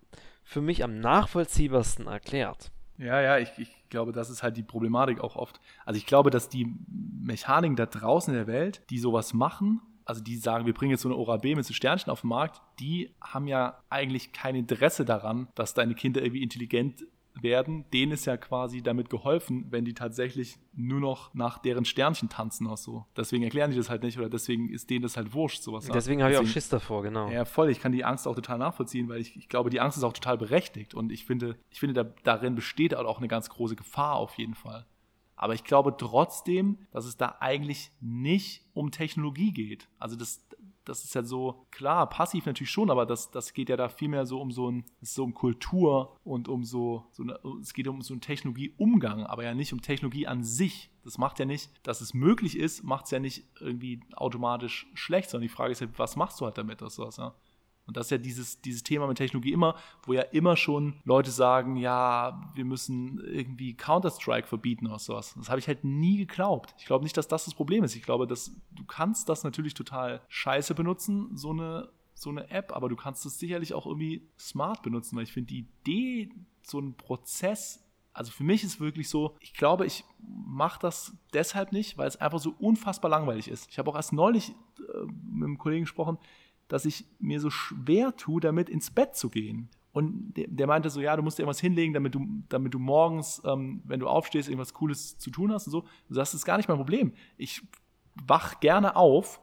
[0.44, 2.70] für mich am nachvollziehbarsten erklärt.
[2.98, 5.60] Ja, ja, ich, ich glaube, das ist halt die Problematik auch oft.
[5.84, 6.74] Also ich glaube, dass die
[7.20, 11.02] Mechaniken da draußen in der Welt, die sowas machen, also die sagen, wir bringen jetzt
[11.02, 14.54] so eine Oral B mit so Sternchen auf den Markt, die haben ja eigentlich kein
[14.54, 17.04] Interesse daran, dass deine Kinder irgendwie intelligent
[17.42, 22.28] werden, denen ist ja quasi damit geholfen, wenn die tatsächlich nur noch nach deren Sternchen
[22.28, 23.06] tanzen oder so.
[23.16, 25.86] Deswegen erklären die das halt nicht oder deswegen ist denen das halt wurscht, sowas.
[25.86, 27.30] Deswegen habe ich auch Schiss davor, genau.
[27.30, 27.70] Ja, voll.
[27.70, 30.12] Ich kann die Angst auch total nachvollziehen, weil ich, ich glaube, die Angst ist auch
[30.12, 34.16] total berechtigt und ich finde, ich finde, da, darin besteht auch eine ganz große Gefahr
[34.16, 34.86] auf jeden Fall.
[35.36, 39.88] Aber ich glaube trotzdem, dass es da eigentlich nicht um Technologie geht.
[39.98, 40.45] Also das,
[40.86, 44.24] das ist ja so, klar, passiv natürlich schon, aber das, das geht ja da vielmehr
[44.24, 48.00] so um so ein, so um Kultur und um so, so eine, es geht um
[48.00, 50.90] so einen Technologieumgang, aber ja nicht um Technologie an sich.
[51.04, 55.30] Das macht ja nicht, dass es möglich ist, macht es ja nicht irgendwie automatisch schlecht,
[55.30, 57.34] sondern die Frage ist ja, was machst du halt damit oder sowas, ja?
[57.86, 61.30] Und das ist ja dieses, dieses Thema mit Technologie immer, wo ja immer schon Leute
[61.30, 65.34] sagen, ja, wir müssen irgendwie Counter-Strike verbieten oder sowas.
[65.36, 66.74] Das habe ich halt nie geglaubt.
[66.78, 67.94] Ich glaube nicht, dass das das Problem ist.
[67.94, 72.74] Ich glaube, dass du kannst das natürlich total scheiße benutzen, so eine, so eine App,
[72.74, 76.30] aber du kannst es sicherlich auch irgendwie smart benutzen, weil ich finde die Idee,
[76.62, 81.72] so einen Prozess also für mich ist wirklich so, ich glaube, ich mache das deshalb
[81.72, 83.68] nicht, weil es einfach so unfassbar langweilig ist.
[83.70, 86.16] Ich habe auch erst neulich äh, mit einem Kollegen gesprochen,
[86.68, 89.68] dass ich mir so schwer tue, damit ins Bett zu gehen.
[89.92, 92.78] Und der, der, meinte so, ja, du musst dir irgendwas hinlegen, damit du, damit du
[92.78, 95.84] morgens, ähm, wenn du aufstehst, irgendwas Cooles zu tun hast und so.
[96.10, 97.12] Das ist gar nicht mein Problem.
[97.38, 97.62] Ich
[98.14, 99.40] wach gerne auf,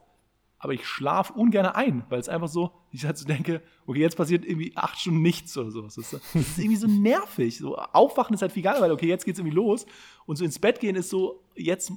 [0.59, 4.15] aber ich schlafe ungern ein, weil es einfach so, ich halt so denke, okay, jetzt
[4.15, 5.95] passiert irgendwie acht Stunden nichts oder sowas.
[5.95, 7.57] Das ist irgendwie so nervig.
[7.57, 9.85] So, aufwachen ist halt viel geiler, weil okay, jetzt geht's irgendwie los.
[10.25, 11.91] Und so ins Bett gehen ist so, jetzt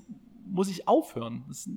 [0.50, 1.44] muss ich aufhören.
[1.48, 1.68] Das,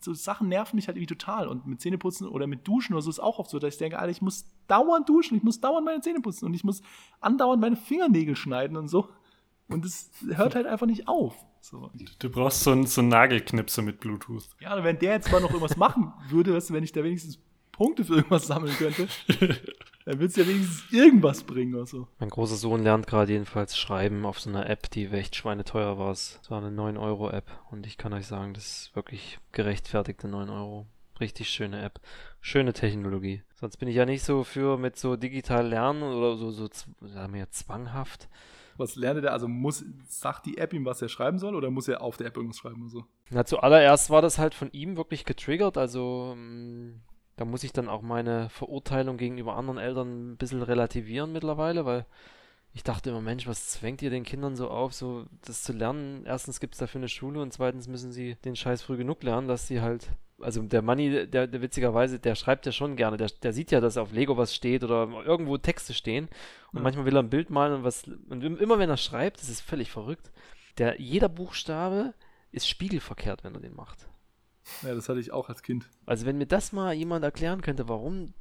[0.00, 1.48] so Sachen nerven mich halt irgendwie total.
[1.48, 3.98] Und mit Zähneputzen oder mit Duschen oder so ist auch oft so, dass ich denke,
[3.98, 6.82] Alter, ich muss dauernd duschen, ich muss dauernd meine Zähne putzen und ich muss
[7.20, 9.08] andauernd meine Fingernägel schneiden und so.
[9.68, 11.34] Und es hört halt einfach nicht auf.
[11.60, 11.90] So.
[12.20, 14.48] Du brauchst so einen, so einen Nagelknipser mit Bluetooth.
[14.60, 17.40] Ja, wenn der jetzt mal noch irgendwas machen würde, weißt du, wenn ich da wenigstens
[17.72, 19.08] Punkte für irgendwas sammeln könnte,
[20.06, 22.06] dann wird es ja wenigstens irgendwas bringen oder so.
[22.20, 26.12] Mein großer Sohn lernt gerade jedenfalls schreiben auf so einer App, die echt schweineteuer war.
[26.12, 30.86] Es war eine 9-Euro-App und ich kann euch sagen, das ist wirklich gerechtfertigte 9 Euro.
[31.18, 32.00] Richtig schöne App.
[32.40, 33.42] Schöne Technologie.
[33.54, 36.68] Sonst bin ich ja nicht so für mit so digital lernen oder so, so
[37.00, 38.28] sagen wir zwanghaft.
[38.76, 39.32] Was lernt er?
[39.32, 42.28] Also muss, sagt die App ihm, was er schreiben soll oder muss er auf der
[42.28, 43.04] App irgendwas schreiben oder so?
[43.30, 45.76] Na, zuallererst war das halt von ihm wirklich getriggert.
[45.78, 47.00] Also mm,
[47.36, 52.06] da muss ich dann auch meine Verurteilung gegenüber anderen Eltern ein bisschen relativieren mittlerweile, weil
[52.72, 56.24] ich dachte immer, Mensch, was zwängt ihr den Kindern so auf, so das zu lernen?
[56.26, 59.48] Erstens gibt es dafür eine Schule und zweitens müssen sie den Scheiß früh genug lernen,
[59.48, 60.10] dass sie halt.
[60.38, 63.80] Also der Manni, der, der witzigerweise, der schreibt ja schon gerne, der, der sieht ja,
[63.80, 66.28] dass auf Lego was steht oder irgendwo Texte stehen
[66.72, 66.82] und ja.
[66.82, 69.62] manchmal will er ein Bild malen und was und immer wenn er schreibt, das ist
[69.62, 70.30] völlig verrückt.
[70.76, 72.12] Der jeder Buchstabe
[72.52, 74.06] ist spiegelverkehrt, wenn er den macht.
[74.82, 75.88] Ja, das hatte ich auch als Kind.
[76.06, 78.34] Also wenn mir das mal jemand erklären könnte, warum,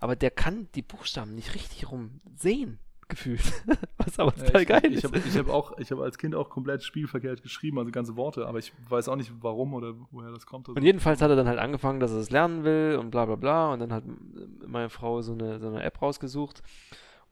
[0.00, 3.40] aber der kann die Buchstaben nicht richtig rum sehen, gefühlt.
[3.98, 4.98] Was aber total ich, geil ich, ist.
[4.98, 8.16] Ich habe ich hab auch, ich habe als Kind auch komplett spielverkehrt geschrieben, also ganze
[8.16, 10.68] Worte, aber ich weiß auch nicht warum oder woher das kommt.
[10.68, 13.36] Und jedenfalls hat er dann halt angefangen, dass er es lernen will und bla bla
[13.36, 14.04] bla und dann hat
[14.66, 16.62] meine Frau so eine, so eine App rausgesucht.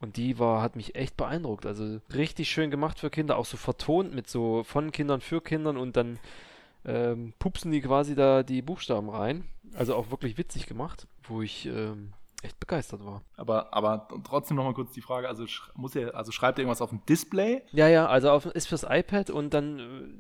[0.01, 1.65] Und die war, hat mich echt beeindruckt.
[1.65, 5.77] Also richtig schön gemacht für Kinder, auch so vertont mit so von Kindern für Kindern
[5.77, 6.19] und dann
[6.85, 9.45] ähm, pupsen die quasi da die Buchstaben rein.
[9.75, 12.13] Also auch wirklich witzig gemacht, wo ich ähm,
[12.45, 13.23] echt begeistert war.
[13.37, 16.91] Aber, aber trotzdem nochmal kurz die Frage, also muss er, also schreibt er irgendwas auf
[16.91, 17.63] dem Display?
[17.73, 19.79] Ja, ja, also auf, ist fürs iPad und dann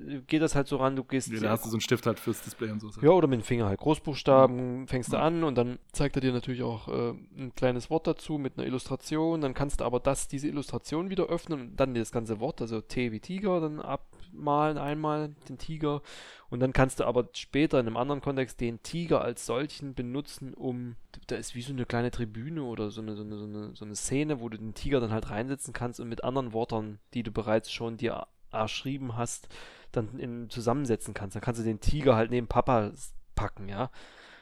[0.09, 1.31] äh, geht das halt so ran, du gehst.
[1.31, 2.90] Ja, dann hast du so einen Stift halt fürs Display und so.
[3.00, 3.79] Ja, oder mit dem Finger halt.
[3.79, 4.88] Großbuchstaben mhm.
[4.88, 8.38] fängst du an und dann zeigt er dir natürlich auch äh, ein kleines Wort dazu
[8.38, 9.40] mit einer Illustration.
[9.40, 12.81] Dann kannst du aber das, diese Illustration wieder öffnen und dann das ganze Wort, also
[12.81, 16.03] T wie Tiger, dann abmalen einmal den Tiger
[16.51, 20.55] und dann kannst du aber später in einem anderen Kontext den Tiger als solchen benutzen,
[20.55, 20.97] um.
[21.27, 23.85] Da ist wie so eine kleine Tribüne oder so eine, so eine, so eine, so
[23.85, 27.23] eine Szene, wo du den Tiger dann halt reinsetzen kannst und mit anderen Worten, die
[27.23, 29.49] du bereits schon dir erschrieben hast,
[29.93, 31.37] dann in, zusammensetzen kannst.
[31.37, 32.93] Dann kannst du den Tiger halt neben Papa
[33.35, 33.91] packen, ja.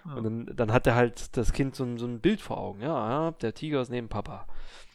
[0.05, 0.15] ja.
[0.15, 3.11] Und dann, dann hat er halt das Kind so, so ein Bild vor Augen, ja,
[3.11, 4.47] ja, der Tiger ist neben Papa.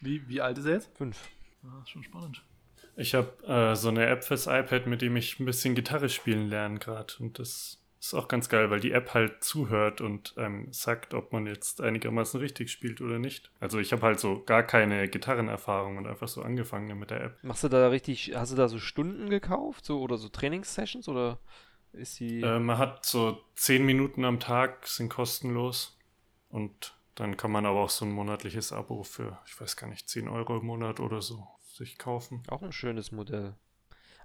[0.01, 0.95] Wie, wie alt ist er jetzt?
[0.97, 1.29] Fünf.
[1.63, 2.43] Ah, ist schon spannend.
[2.97, 6.49] Ich habe äh, so eine App fürs iPad, mit dem ich ein bisschen Gitarre spielen
[6.49, 7.13] lerne gerade.
[7.19, 11.31] Und das ist auch ganz geil, weil die App halt zuhört und ähm, sagt, ob
[11.31, 13.51] man jetzt einigermaßen richtig spielt oder nicht.
[13.59, 17.43] Also ich habe halt so gar keine Gitarrenerfahrung und einfach so angefangen mit der App.
[17.43, 21.39] Machst du da richtig, hast du da so Stunden gekauft so, oder so Trainingssessions oder
[21.93, 22.41] ist sie.
[22.41, 25.97] Äh, man hat so zehn Minuten am Tag, sind kostenlos
[26.49, 30.07] und dann kann man aber auch so ein monatliches Abo für, ich weiß gar nicht,
[30.07, 32.43] 10 Euro im Monat oder so sich kaufen.
[32.49, 33.53] Auch ein schönes Modell.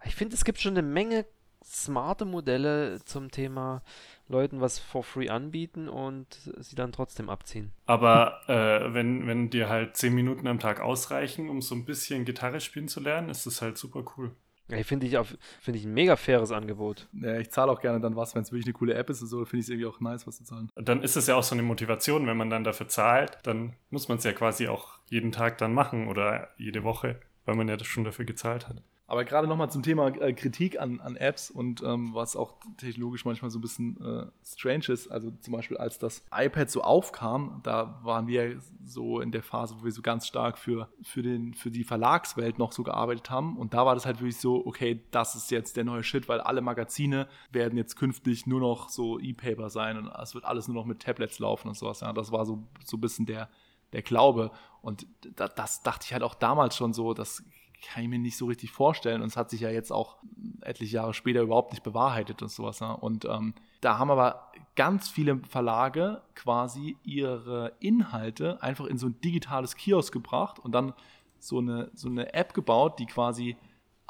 [0.04, 1.26] Ich finde, es gibt schon eine Menge
[1.64, 3.82] smarte Modelle zum Thema
[4.28, 6.26] Leuten was for free anbieten und
[6.58, 7.72] sie dann trotzdem abziehen.
[7.86, 12.24] Aber äh, wenn, wenn dir halt 10 Minuten am Tag ausreichen, um so ein bisschen
[12.24, 14.32] Gitarre spielen zu lernen, ist das halt super cool.
[14.68, 15.18] Ja, finde ich,
[15.60, 17.08] find ich ein mega faires Angebot.
[17.12, 19.28] Ja, ich zahle auch gerne dann was, wenn es wirklich eine coole App ist und
[19.28, 20.70] so, finde ich es irgendwie auch nice, was zu zahlen.
[20.76, 24.08] Dann ist es ja auch so eine Motivation, wenn man dann dafür zahlt, dann muss
[24.08, 27.76] man es ja quasi auch jeden Tag dann machen oder jede Woche, weil man ja
[27.76, 28.82] das schon dafür gezahlt hat.
[29.12, 33.26] Aber gerade nochmal zum Thema äh, Kritik an, an Apps und ähm, was auch technologisch
[33.26, 35.08] manchmal so ein bisschen äh, strange ist.
[35.08, 39.76] Also zum Beispiel, als das iPad so aufkam, da waren wir so in der Phase,
[39.78, 43.58] wo wir so ganz stark für, für, den, für die Verlagswelt noch so gearbeitet haben.
[43.58, 46.40] Und da war das halt wirklich so, okay, das ist jetzt der neue Shit, weil
[46.40, 50.76] alle Magazine werden jetzt künftig nur noch so E-Paper sein und es wird alles nur
[50.76, 52.00] noch mit Tablets laufen und sowas.
[52.00, 53.50] Ja, das war so, so ein bisschen der,
[53.92, 54.50] der Glaube.
[54.80, 57.44] Und da, das dachte ich halt auch damals schon so, das
[57.82, 59.22] kann ich mir nicht so richtig vorstellen.
[59.22, 60.16] Und es hat sich ja jetzt auch
[60.60, 62.80] etliche Jahre später überhaupt nicht bewahrheitet und sowas.
[62.80, 62.96] Ne?
[62.96, 69.20] Und ähm, da haben aber ganz viele Verlage quasi ihre Inhalte einfach in so ein
[69.20, 70.94] digitales Kiosk gebracht und dann
[71.38, 73.56] so eine, so eine App gebaut, die quasi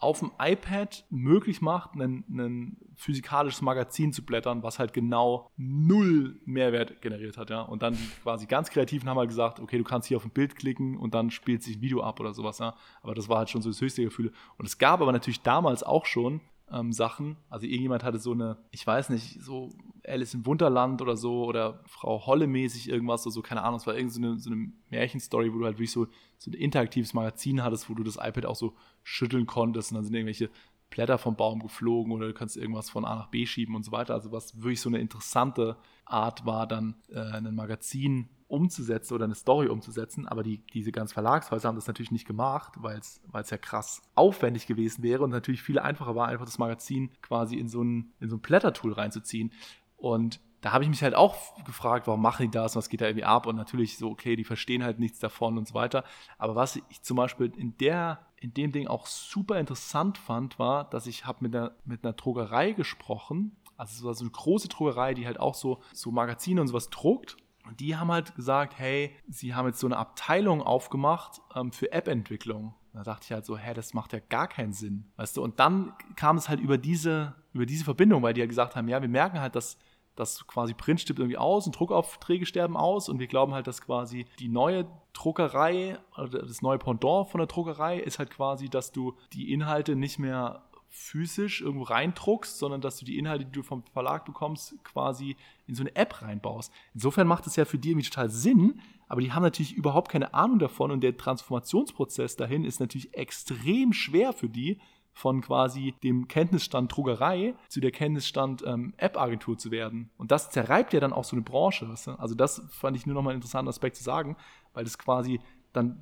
[0.02, 7.00] auf dem iPad möglich macht, ein, physikalisches Magazin zu blättern, was halt genau null Mehrwert
[7.02, 7.62] generiert hat, ja.
[7.62, 10.56] Und dann quasi ganz Kreativen haben halt gesagt, okay, du kannst hier auf ein Bild
[10.56, 12.74] klicken und dann spielt sich ein Video ab oder sowas, ja.
[13.02, 14.32] Aber das war halt schon so das höchste Gefühl.
[14.58, 17.36] Und es gab aber natürlich damals auch schon ähm, Sachen.
[17.48, 19.70] Also irgendjemand hatte so eine, ich weiß nicht, so
[20.06, 23.86] Alice im Wunderland oder so oder Frau Holle mäßig irgendwas oder so, keine Ahnung, es
[23.86, 26.06] war irgendeine so eine, so eine Märchenstory, wo du halt wirklich so,
[26.38, 30.04] so ein interaktives Magazin hattest, wo du das iPad auch so schütteln konntest und dann
[30.04, 30.50] sind irgendwelche
[30.90, 33.92] Blätter vom Baum geflogen oder du kannst irgendwas von A nach B schieben und so
[33.92, 34.14] weiter.
[34.14, 39.34] Also was wirklich so eine interessante Art war, dann äh, ein Magazin umzusetzen oder eine
[39.34, 43.56] Story umzusetzen, aber die, diese ganzen Verlagshäuser haben das natürlich nicht gemacht, weil es ja
[43.56, 47.82] krass aufwendig gewesen wäre und natürlich viel einfacher war, einfach das Magazin quasi in so
[47.82, 49.52] ein, in so ein Blättertool reinzuziehen.
[49.96, 53.06] Und da habe ich mich halt auch gefragt, warum machen die das, was geht da
[53.06, 53.46] irgendwie ab?
[53.46, 56.04] Und natürlich so, okay, die verstehen halt nichts davon und so weiter.
[56.36, 60.88] Aber was ich zum Beispiel in der, in dem Ding auch super interessant fand, war,
[60.90, 63.56] dass ich habe mit einer, mit einer Drogerei gesprochen.
[63.76, 66.90] Also es war so eine große Drogerei, die halt auch so, so Magazine und sowas
[66.90, 67.38] druckt.
[67.66, 71.92] Und die haben halt gesagt, hey, sie haben jetzt so eine Abteilung aufgemacht ähm, für
[71.92, 72.74] App-Entwicklung.
[72.92, 75.10] Da dachte ich halt so, hä, das macht ja gar keinen Sinn.
[75.16, 78.42] Weißt du, und dann kam es halt über diese, über diese Verbindung, weil die ja
[78.42, 79.78] halt gesagt haben, ja, wir merken halt, dass
[80.14, 83.80] dass quasi Print stirbt irgendwie aus und Druckaufträge sterben aus und wir glauben halt, dass
[83.80, 89.16] quasi die neue Druckerei das neue Pendant von der Druckerei ist halt quasi, dass du
[89.32, 93.82] die Inhalte nicht mehr physisch irgendwo reindruckst, sondern dass du die Inhalte, die du vom
[93.92, 95.36] Verlag bekommst, quasi
[95.72, 96.70] in so eine App reinbaust.
[96.92, 100.34] Insofern macht es ja für die irgendwie total Sinn, aber die haben natürlich überhaupt keine
[100.34, 104.78] Ahnung davon und der Transformationsprozess dahin ist natürlich extrem schwer für die,
[105.14, 110.10] von quasi dem Kenntnisstand Druckerei zu der Kenntnisstand ähm, App-Agentur zu werden.
[110.16, 111.88] Und das zerreibt ja dann auch so eine Branche.
[111.88, 112.10] Weißt du?
[112.12, 114.36] Also das fand ich nur noch mal einen interessanten Aspekt zu sagen,
[114.72, 115.40] weil das quasi
[115.72, 115.98] dann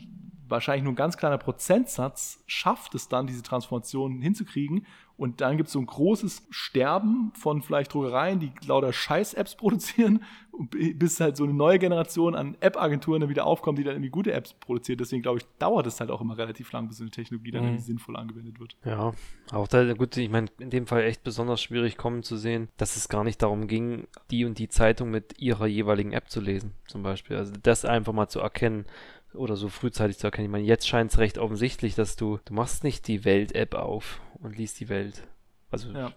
[0.51, 4.87] wahrscheinlich nur ein ganz kleiner Prozentsatz schafft es dann, diese Transformation hinzukriegen.
[5.17, 10.25] Und dann gibt es so ein großes Sterben von vielleicht Druckereien, die lauter Scheiß-Apps produzieren,
[10.71, 14.33] bis halt so eine neue Generation an App-Agenturen dann wieder aufkommt, die dann irgendwie gute
[14.33, 14.99] Apps produziert.
[14.99, 17.63] Deswegen glaube ich, dauert es halt auch immer relativ lang, bis so eine Technologie dann
[17.63, 17.69] mhm.
[17.69, 18.77] irgendwie sinnvoll angewendet wird.
[18.83, 19.13] Ja,
[19.53, 22.97] auch da, gut, ich meine, in dem Fall echt besonders schwierig kommen zu sehen, dass
[22.97, 26.73] es gar nicht darum ging, die und die Zeitung mit ihrer jeweiligen App zu lesen,
[26.87, 27.37] zum Beispiel.
[27.37, 28.87] Also das einfach mal zu erkennen
[29.35, 30.47] oder so frühzeitig zu erkennen.
[30.47, 34.21] Ich meine, jetzt scheint es recht offensichtlich, dass du, du machst nicht die Welt-App auf
[34.41, 35.27] und liest die Welt.
[35.71, 36.13] Also ja.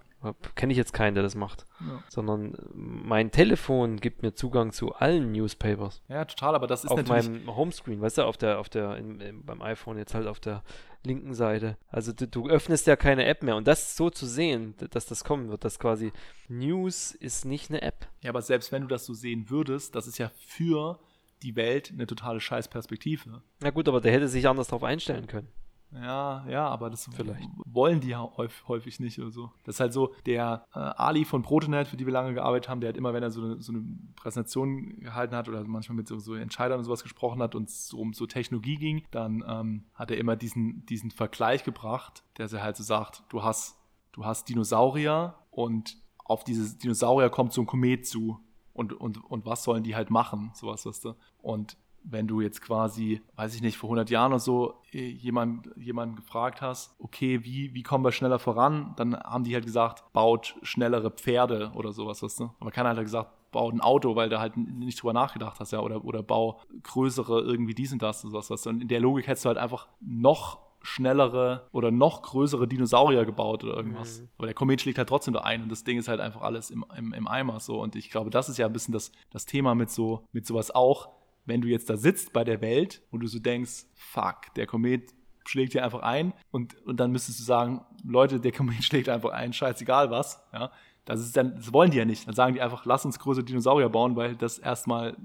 [0.55, 1.67] kenne ich jetzt keinen, der das macht.
[1.79, 2.03] Ja.
[2.09, 6.01] Sondern mein Telefon gibt mir Zugang zu allen Newspapers.
[6.07, 7.25] Ja, total, aber das ist auf natürlich...
[7.25, 10.27] Auf meinem Homescreen, weißt du, auf der, auf der, in, in, beim iPhone jetzt halt
[10.27, 10.63] auf der
[11.05, 11.77] linken Seite.
[11.89, 13.55] Also du, du, öffnest ja keine App mehr.
[13.55, 16.11] Und das so zu sehen, dass das kommen wird, dass quasi
[16.47, 18.07] News ist nicht eine App.
[18.21, 20.99] Ja, aber selbst wenn du das so sehen würdest, das ist ja für
[21.43, 23.41] die Welt eine totale Scheißperspektive.
[23.61, 25.47] Na gut, aber der hätte sich anders darauf einstellen können.
[25.95, 27.47] Ja, ja, aber das Vielleicht.
[27.65, 29.51] wollen die ja häufig nicht oder so.
[29.63, 32.81] Das ist halt so, der äh, Ali von Protonet, für die wir lange gearbeitet haben,
[32.81, 33.83] der hat immer, wenn er so eine, so eine
[34.15, 37.93] Präsentation gehalten hat oder manchmal mit so, so, Entscheidern und sowas gesprochen hat und es
[37.93, 42.63] um so Technologie ging, dann ähm, hat er immer diesen, diesen Vergleich gebracht, der er
[42.63, 43.77] halt so sagt, du hast,
[44.13, 48.39] du hast Dinosaurier und auf dieses Dinosaurier kommt so ein Komet zu
[48.73, 51.15] und, und, und was sollen die halt machen, sowas, weißt du.
[51.41, 55.69] Und wenn du jetzt quasi, weiß ich nicht, vor 100 Jahren oder so äh, jemand,
[55.77, 60.03] jemanden gefragt hast, okay, wie, wie kommen wir schneller voran, dann haben die halt gesagt,
[60.11, 62.51] baut schnellere Pferde oder sowas, weißt du.
[62.59, 65.71] Aber keiner hat halt gesagt, bau ein Auto, weil du halt nicht drüber nachgedacht hast,
[65.71, 68.69] ja, oder, oder bau größere irgendwie dies und das und sowas, weißt du.
[68.71, 73.63] Und in der Logik hättest du halt einfach noch schnellere oder noch größere Dinosaurier gebaut
[73.63, 74.19] oder irgendwas.
[74.19, 74.29] Mhm.
[74.37, 76.69] Aber der Komet schlägt halt trotzdem da ein und das Ding ist halt einfach alles
[76.69, 77.81] im, im, im Eimer so.
[77.81, 80.71] Und ich glaube, das ist ja ein bisschen das, das Thema mit so, mit sowas
[80.71, 81.09] auch,
[81.45, 85.13] wenn du jetzt da sitzt bei der Welt und du so denkst, fuck, der Komet
[85.45, 89.31] schlägt hier einfach ein und, und dann müsstest du sagen, Leute, der Komet schlägt einfach
[89.31, 90.69] ein, scheißegal was, ja.
[91.05, 92.27] Das ist dann, das wollen die ja nicht.
[92.27, 95.17] Dann sagen die einfach, lass uns größere Dinosaurier bauen, weil das erstmal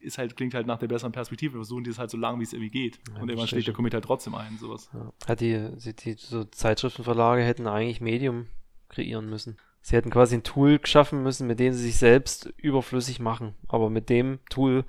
[0.00, 1.54] ist halt, klingt halt nach der besseren Perspektive.
[1.54, 3.00] Wir versuchen die es halt so lang, wie es irgendwie geht.
[3.08, 4.90] Ja, und irgendwann schlägt der Komet halt trotzdem ein, sowas.
[4.92, 8.46] Ja, die, die, die so Zeitschriftenverlage hätten eigentlich Medium
[8.90, 9.56] kreieren müssen.
[9.80, 13.54] Sie hätten quasi ein Tool geschaffen müssen, mit dem sie sich selbst überflüssig machen.
[13.68, 14.84] Aber mit dem Tool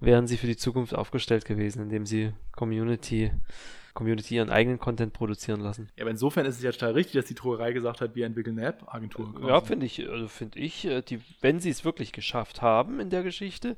[0.00, 3.32] wären sie für die Zukunft aufgestellt gewesen, indem sie Community
[3.94, 5.88] Community ihren eigenen Content produzieren lassen.
[5.96, 8.58] Ja, aber insofern ist es ja total richtig, dass die Druckerei gesagt hat, wir entwickeln
[8.58, 9.34] eine App-Agentur.
[9.46, 13.08] Ja, finde ich, also finde ich, äh, die, wenn sie es wirklich geschafft haben in
[13.08, 13.76] der Geschichte,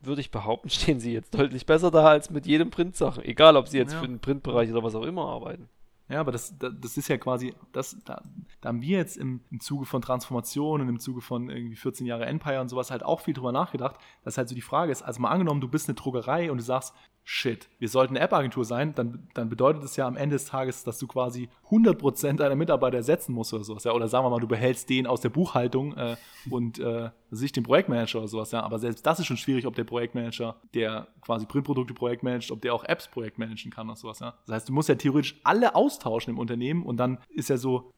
[0.00, 3.24] würde ich behaupten, stehen sie jetzt deutlich besser da als mit jedem Printsachen.
[3.24, 4.00] Egal, ob sie jetzt ja.
[4.00, 5.68] für den Printbereich oder was auch immer arbeiten.
[6.08, 8.22] Ja, aber das, das ist ja quasi, das, da,
[8.60, 12.06] da haben wir jetzt im, im Zuge von Transformation und im Zuge von irgendwie 14
[12.06, 15.02] Jahre Empire und sowas halt auch viel drüber nachgedacht, dass halt so die Frage ist,
[15.02, 16.94] also mal angenommen, du bist eine Druckerei und du sagst,
[17.24, 20.82] shit, wir sollten eine App-Agentur sein, dann, dann bedeutet das ja am Ende des Tages,
[20.82, 23.84] dass du quasi 100% deiner Mitarbeiter ersetzen musst oder sowas.
[23.84, 23.92] Ja?
[23.92, 26.16] Oder sagen wir mal, du behältst den aus der Buchhaltung äh,
[26.50, 28.50] und äh, sich den Projektmanager oder sowas.
[28.50, 28.62] Ja?
[28.62, 32.74] Aber selbst das ist schon schwierig, ob der Projektmanager, der quasi Printprodukte projektmanagt, ob der
[32.74, 34.18] auch Apps projektmanagen kann oder sowas.
[34.18, 34.34] Ja?
[34.46, 37.92] Das heißt, du musst ja theoretisch alle austauschen im Unternehmen und dann ist ja so,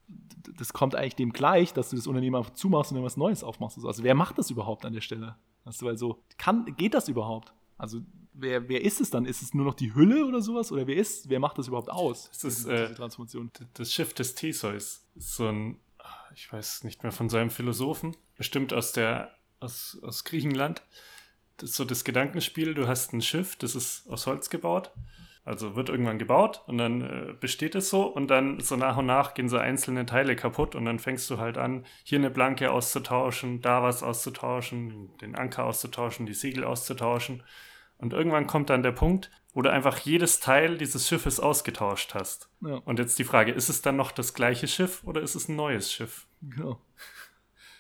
[0.59, 3.43] das kommt eigentlich dem gleich, dass du das Unternehmen einfach zumachst und dann was Neues
[3.43, 3.79] aufmachst.
[3.85, 5.37] Also wer macht das überhaupt an der Stelle?
[5.65, 7.55] Du, weil so, kann, geht das überhaupt?
[7.85, 8.01] Also
[8.33, 9.27] wer, wer ist es dann?
[9.27, 10.73] Ist es nur noch die Hülle oder sowas?
[10.73, 12.31] Oder wer ist, wer macht das überhaupt aus?
[12.31, 13.51] Das ist äh, Transformation.
[13.75, 15.07] Das Schiff des Theseus.
[15.15, 15.77] So ein,
[16.35, 20.83] ich weiß nicht mehr von seinem Philosophen, bestimmt aus der, aus, aus Griechenland.
[21.59, 24.91] Das ist so das Gedankenspiel, du hast ein Schiff, das ist aus Holz gebaut.
[25.45, 29.05] Also wird irgendwann gebaut und dann äh, besteht es so und dann so nach und
[29.05, 32.71] nach gehen so einzelne Teile kaputt und dann fängst du halt an, hier eine Planke
[32.71, 37.43] auszutauschen, da was auszutauschen, den Anker auszutauschen, die Segel auszutauschen
[38.05, 42.51] und irgendwann kommt dann der Punkt, wo du einfach jedes Teil dieses Schiffes ausgetauscht hast.
[42.61, 42.77] Ja.
[42.85, 45.57] Und jetzt die Frage, ist es dann noch das gleiche Schiff oder ist es ein
[45.57, 46.27] neues Schiff?
[46.43, 46.79] Genau.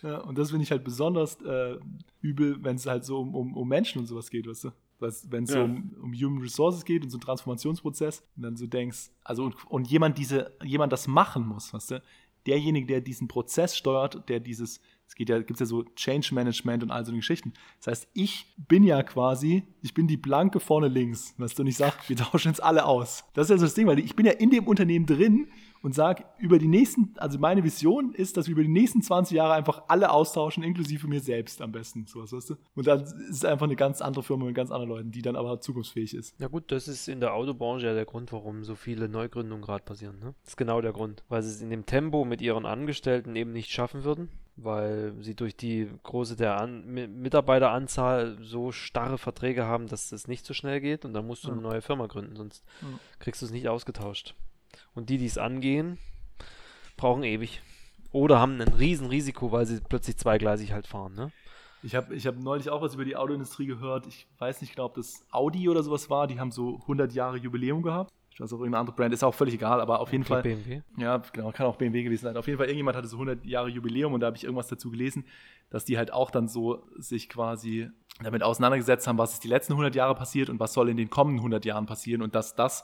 [0.03, 1.77] Ja, und das finde ich halt besonders äh,
[2.23, 4.71] übel, wenn es halt so um, um, um, Menschen und sowas geht, weißt du?
[4.99, 5.57] Wenn es ja.
[5.57, 9.45] so um, um, Human Resources geht und so einen Transformationsprozess und dann so denkst, also
[9.45, 12.03] und, und jemand diese, jemand das machen muss, weißt du?
[12.47, 14.81] Derjenige, der diesen Prozess steuert, der dieses
[15.15, 17.53] es geht ja, gibt ja so Change Management und all so Geschichten.
[17.79, 21.69] Das heißt, ich bin ja quasi, ich bin die Blanke vorne links, weißt du, und
[21.69, 23.25] ich sage, wir tauschen jetzt alle aus.
[23.33, 25.47] Das ist ja so das Ding, weil ich bin ja in dem Unternehmen drin
[25.85, 29.37] und sage, über die nächsten, also meine Vision ist, dass wir über die nächsten 20
[29.37, 32.55] Jahre einfach alle austauschen, inklusive mir selbst am besten, sowas, weißt du?
[32.75, 35.37] Und dann ist es einfach eine ganz andere Firma mit ganz anderen Leuten, die dann
[35.37, 36.41] aber zukunftsfähig ist.
[36.41, 39.85] Ja gut, das ist in der Autobranche ja der Grund, warum so viele Neugründungen gerade
[39.85, 40.35] passieren, ne?
[40.43, 43.53] Das ist genau der Grund, weil sie es in dem Tempo mit ihren Angestellten eben
[43.53, 49.89] nicht schaffen würden, weil sie durch die große der An Mitarbeiteranzahl so starre Verträge haben,
[49.89, 51.53] dass es nicht so schnell geht und dann musst du ja.
[51.53, 52.89] eine neue Firma gründen, sonst ja.
[53.19, 54.35] kriegst du es nicht ausgetauscht.
[54.95, 55.99] Und die, die es angehen,
[56.97, 57.63] brauchen ewig.
[58.13, 61.33] Oder haben ein Riesenrisiko, weil sie plötzlich zweigleisig halt fahren, ne?
[61.83, 64.07] Ich habe ich hab neulich auch was über die Autoindustrie gehört.
[64.07, 66.27] Ich weiß nicht genau, ob das Audi oder sowas war.
[66.27, 68.11] Die haben so 100 Jahre Jubiläum gehabt.
[68.31, 70.43] Ich weiß auch, irgendeine andere Brand ist auch völlig egal, aber auf jeden Fall.
[70.43, 70.81] BMW?
[70.97, 72.37] Ja, genau, kann auch BMW gewesen sein.
[72.37, 74.91] Auf jeden Fall, irgendjemand hatte so 100 Jahre Jubiläum und da habe ich irgendwas dazu
[74.91, 75.25] gelesen,
[75.71, 77.91] dass die halt auch dann so sich quasi
[78.23, 81.11] damit auseinandergesetzt haben, was ist die letzten 100 Jahre passiert und was soll in den
[81.11, 82.83] kommenden 100 Jahren passieren und dass das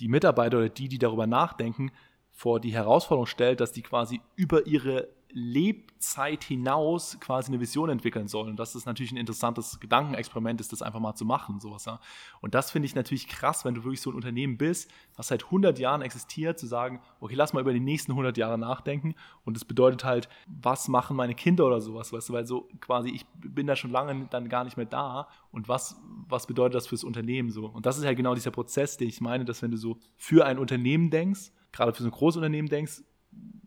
[0.00, 1.90] die Mitarbeiter oder die, die darüber nachdenken,
[2.32, 8.28] vor die Herausforderung stellt, dass die quasi über ihre Lebzeit hinaus quasi eine Vision entwickeln
[8.28, 8.50] sollen.
[8.50, 11.60] Und das ist natürlich ein interessantes Gedankenexperiment ist, das einfach mal zu machen.
[11.60, 12.00] Sowas, ja.
[12.40, 15.44] Und das finde ich natürlich krass, wenn du wirklich so ein Unternehmen bist, was seit
[15.44, 19.14] 100 Jahren existiert, zu sagen, okay, lass mal über die nächsten 100 Jahre nachdenken.
[19.44, 23.10] Und das bedeutet halt, was machen meine Kinder oder sowas, weißt du, weil so quasi,
[23.10, 25.28] ich bin da schon lange dann gar nicht mehr da.
[25.52, 27.66] Und was, was bedeutet das fürs Unternehmen so?
[27.66, 30.46] Und das ist halt genau dieser Prozess, den ich meine, dass wenn du so für
[30.46, 33.02] ein Unternehmen denkst, gerade für so ein Großunternehmen denkst,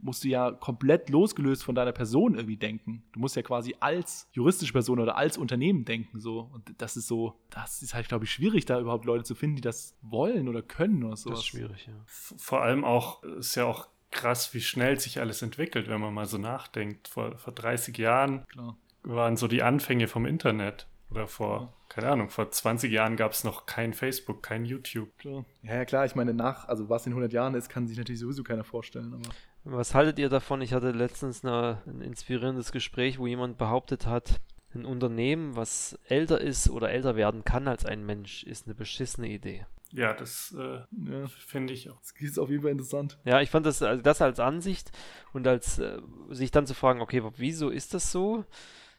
[0.01, 3.03] musst du ja komplett losgelöst von deiner Person irgendwie denken.
[3.13, 6.19] Du musst ja quasi als juristische Person oder als Unternehmen denken.
[6.19, 6.49] So.
[6.51, 9.57] Und das ist so, das ist halt, glaube ich, schwierig, da überhaupt Leute zu finden,
[9.57, 11.39] die das wollen oder können oder sowas.
[11.39, 11.93] Das ist schwierig, ja.
[12.05, 16.26] Vor allem auch, ist ja auch krass, wie schnell sich alles entwickelt, wenn man mal
[16.26, 17.07] so nachdenkt.
[17.07, 18.78] Vor, vor 30 Jahren Klar.
[19.03, 20.88] waren so die Anfänge vom Internet.
[21.11, 25.09] Oder vor, keine Ahnung, vor 20 Jahren gab es noch kein Facebook, kein YouTube.
[25.17, 25.43] Klar.
[25.61, 28.22] Ja, ja, klar, ich meine, nach, also was in 100 Jahren ist, kann sich natürlich
[28.22, 29.13] sowieso keiner vorstellen.
[29.13, 29.30] Aber
[29.64, 30.62] was haltet ihr davon?
[30.62, 34.41] Ich hatte letztens eine, ein inspirierendes Gespräch, wo jemand behauptet hat,
[34.74, 39.28] ein Unternehmen, was älter ist oder älter werden kann als ein Mensch, ist eine beschissene
[39.28, 39.66] Idee.
[39.91, 40.80] Ja, das äh,
[41.12, 41.28] ja.
[41.28, 41.99] finde ich auch.
[41.99, 43.18] Das ist auf jeden Fall interessant.
[43.26, 44.91] Ja, ich fand das, also das als Ansicht
[45.34, 45.99] und als äh,
[46.30, 48.45] sich dann zu fragen, okay, wieso ist das so?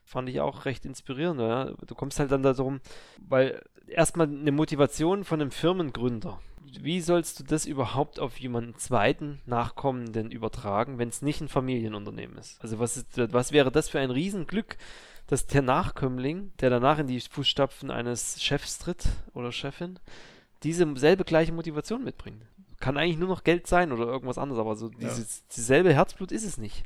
[0.04, 1.40] Fand ich auch recht inspirierend.
[1.40, 1.72] Ja?
[1.86, 2.80] Du kommst halt dann darum,
[3.26, 6.40] weil erstmal eine Motivation von einem Firmengründer.
[6.80, 12.38] Wie sollst du das überhaupt auf jemanden zweiten Nachkommenden übertragen, wenn es nicht ein Familienunternehmen
[12.38, 12.60] ist?
[12.60, 14.76] Also was, ist, was wäre das für ein Riesenglück,
[15.26, 19.98] dass der Nachkömmling, der danach in die Fußstapfen eines Chefs tritt oder Chefin,
[20.62, 22.44] diese selbe gleiche Motivation mitbringt.
[22.80, 26.44] Kann eigentlich nur noch Geld sein oder irgendwas anderes, aber so dieses, dieselbe Herzblut ist
[26.44, 26.84] es nicht.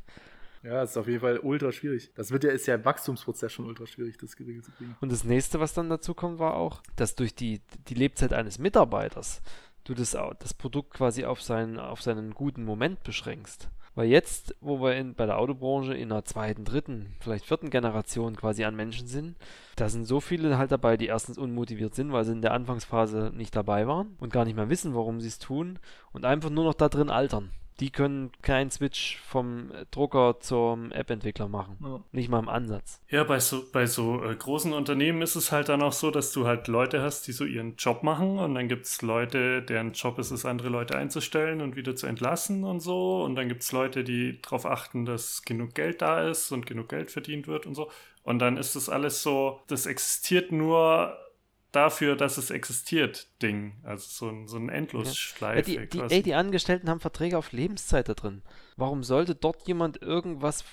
[0.63, 2.11] Ja, ist auf jeden Fall ultra schwierig.
[2.15, 4.95] Das wird ja, ist ja im Wachstumsprozess schon ultra schwierig, das geregelt zu kriegen.
[4.99, 8.59] Und das nächste, was dann dazu kommt, war auch, dass durch die, die Lebzeit eines
[8.59, 9.41] Mitarbeiters
[9.87, 13.69] du das, das Produkt quasi auf seinen, auf seinen guten Moment beschränkst.
[13.95, 18.35] Weil jetzt, wo wir in, bei der Autobranche in der zweiten, dritten, vielleicht vierten Generation
[18.35, 19.37] quasi an Menschen sind,
[19.75, 23.31] da sind so viele halt dabei, die erstens unmotiviert sind, weil sie in der Anfangsphase
[23.33, 25.79] nicht dabei waren und gar nicht mehr wissen, warum sie es tun
[26.11, 27.49] und einfach nur noch da drin altern
[27.79, 31.77] die können keinen Switch vom Drucker zum App-Entwickler machen.
[31.81, 32.03] Ja.
[32.11, 33.01] Nicht mal im Ansatz.
[33.09, 36.31] Ja, bei so, bei so äh, großen Unternehmen ist es halt dann auch so, dass
[36.31, 39.93] du halt Leute hast, die so ihren Job machen und dann gibt es Leute, deren
[39.93, 43.23] Job ist es, andere Leute einzustellen und wieder zu entlassen und so.
[43.23, 46.89] Und dann gibt es Leute, die darauf achten, dass genug Geld da ist und genug
[46.89, 47.91] Geld verdient wird und so.
[48.23, 51.17] Und dann ist das alles so, das existiert nur
[51.77, 53.73] dafür, dass es existiert, Ding.
[53.83, 55.71] Also so ein, so ein Endlosschleife.
[55.71, 58.41] Ja, die, die, ey, die Angestellten haben Verträge auf Lebenszeit da drin.
[58.75, 60.65] Warum sollte dort jemand irgendwas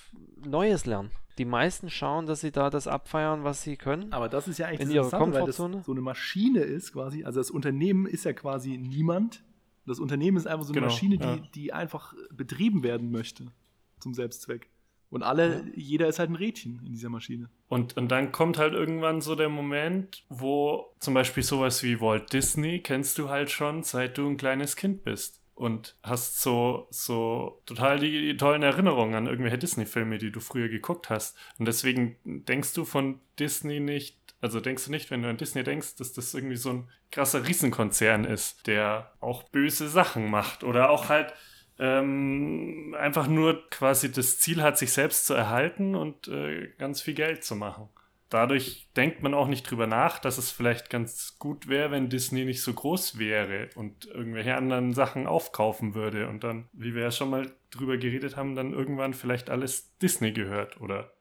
[0.43, 1.11] Neues lernen?
[1.37, 4.11] Die meisten schauen, dass sie da das abfeiern, was sie können.
[4.13, 5.83] Aber das ist ja eigentlich in ihrer Komfortzone.
[5.85, 9.43] so eine Maschine ist quasi, also das Unternehmen ist ja quasi niemand.
[9.85, 11.37] Das Unternehmen ist einfach so eine genau, Maschine, die, ja.
[11.53, 13.51] die einfach betrieben werden möchte
[13.99, 14.71] zum Selbstzweck.
[15.15, 15.63] Und alle, ja.
[15.75, 17.49] jeder ist halt ein Rädchen in dieser Maschine.
[17.69, 22.33] Und, und dann kommt halt irgendwann so der Moment, wo zum Beispiel sowas wie Walt
[22.33, 25.41] Disney kennst du halt schon, seit du ein kleines Kind bist.
[25.53, 30.67] Und hast so, so total die, die tollen Erinnerungen an irgendwelche Disney-Filme, die du früher
[30.67, 31.37] geguckt hast.
[31.59, 35.63] Und deswegen denkst du von Disney nicht, also denkst du nicht, wenn du an Disney
[35.63, 40.89] denkst, dass das irgendwie so ein krasser Riesenkonzern ist, der auch böse Sachen macht oder
[40.89, 41.33] auch halt
[41.79, 47.13] ähm, einfach nur quasi das Ziel hat, sich selbst zu erhalten und äh, ganz viel
[47.13, 47.89] Geld zu machen.
[48.29, 52.43] Dadurch denkt man auch nicht drüber nach, dass es vielleicht ganz gut wäre, wenn Disney
[52.43, 57.11] nicht so groß wäre und irgendwelche anderen Sachen aufkaufen würde und dann, wie wir ja
[57.11, 61.11] schon mal drüber geredet haben, dann irgendwann vielleicht alles Disney gehört oder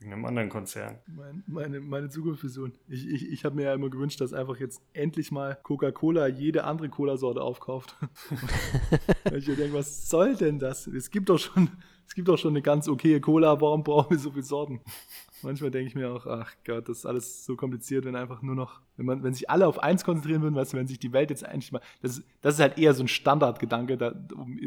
[0.00, 0.98] in einem anderen Konzern.
[1.06, 2.72] Mein, meine, meine Zukunftsvision.
[2.88, 6.64] Ich, ich, ich habe mir ja immer gewünscht, dass einfach jetzt endlich mal Coca-Cola jede
[6.64, 7.96] andere Cola-Sorte aufkauft.
[9.34, 10.86] Ich denke, was soll denn das?
[10.86, 11.68] Es gibt doch schon,
[12.08, 14.80] es gibt doch schon eine ganz okaye Cola, warum brauchen wir so viele Sorten?
[15.42, 18.56] Manchmal denke ich mir auch, ach Gott, das ist alles so kompliziert, wenn einfach nur
[18.56, 21.12] noch, wenn man, wenn sich alle auf eins konzentrieren würden, weißt du, wenn sich die
[21.12, 24.14] Welt jetzt eigentlich mal, das ist, das ist halt eher so ein Standardgedanke, da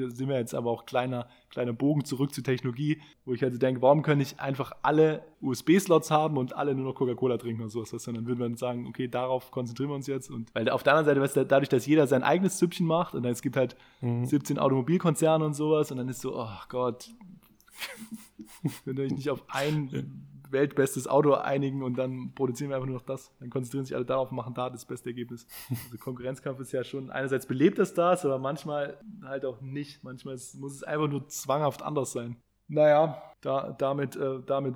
[0.08, 3.82] sind wir jetzt aber auch kleiner, kleiner Bogen zurück zur Technologie, wo ich halt denke,
[3.82, 7.92] warum können nicht einfach alle USB-Slots haben und alle nur noch Coca-Cola trinken oder sowas,
[7.92, 10.84] weißt du, dann würden wir sagen, okay, darauf konzentrieren wir uns jetzt und, weil auf
[10.84, 13.42] der anderen Seite, weißt du, dadurch, dass jeder sein eigenes Süppchen macht und dann es
[13.42, 14.26] gibt halt mhm.
[14.26, 17.10] 17 Automobilkonzerne und sowas und dann ist so, oh Gott,
[18.86, 22.98] wenn du dich nicht auf ein weltbestes Auto einigen und dann produzieren wir einfach nur
[22.98, 23.32] noch das.
[23.40, 25.48] Dann konzentrieren sich alle darauf und machen da das beste Ergebnis.
[25.70, 30.04] Also Konkurrenzkampf ist ja schon, einerseits belebt das das, aber manchmal halt auch nicht.
[30.04, 32.36] Manchmal muss es einfach nur zwanghaft anders sein.
[32.68, 34.76] Naja, da, damit, äh, damit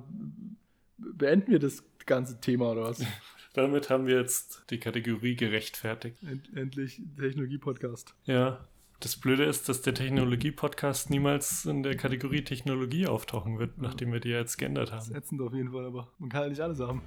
[0.98, 3.04] beenden wir das ganze Thema, oder was?
[3.54, 6.22] damit haben wir jetzt die Kategorie gerechtfertigt.
[6.22, 8.14] End, endlich Technologie-Podcast.
[8.24, 8.66] Ja,
[9.00, 14.20] das Blöde ist, dass der Technologie-Podcast niemals in der Kategorie Technologie auftauchen wird, nachdem wir
[14.20, 14.98] die jetzt geändert haben.
[14.98, 17.02] Das ist ätzend auf jeden Fall, aber man kann ja nicht alles haben.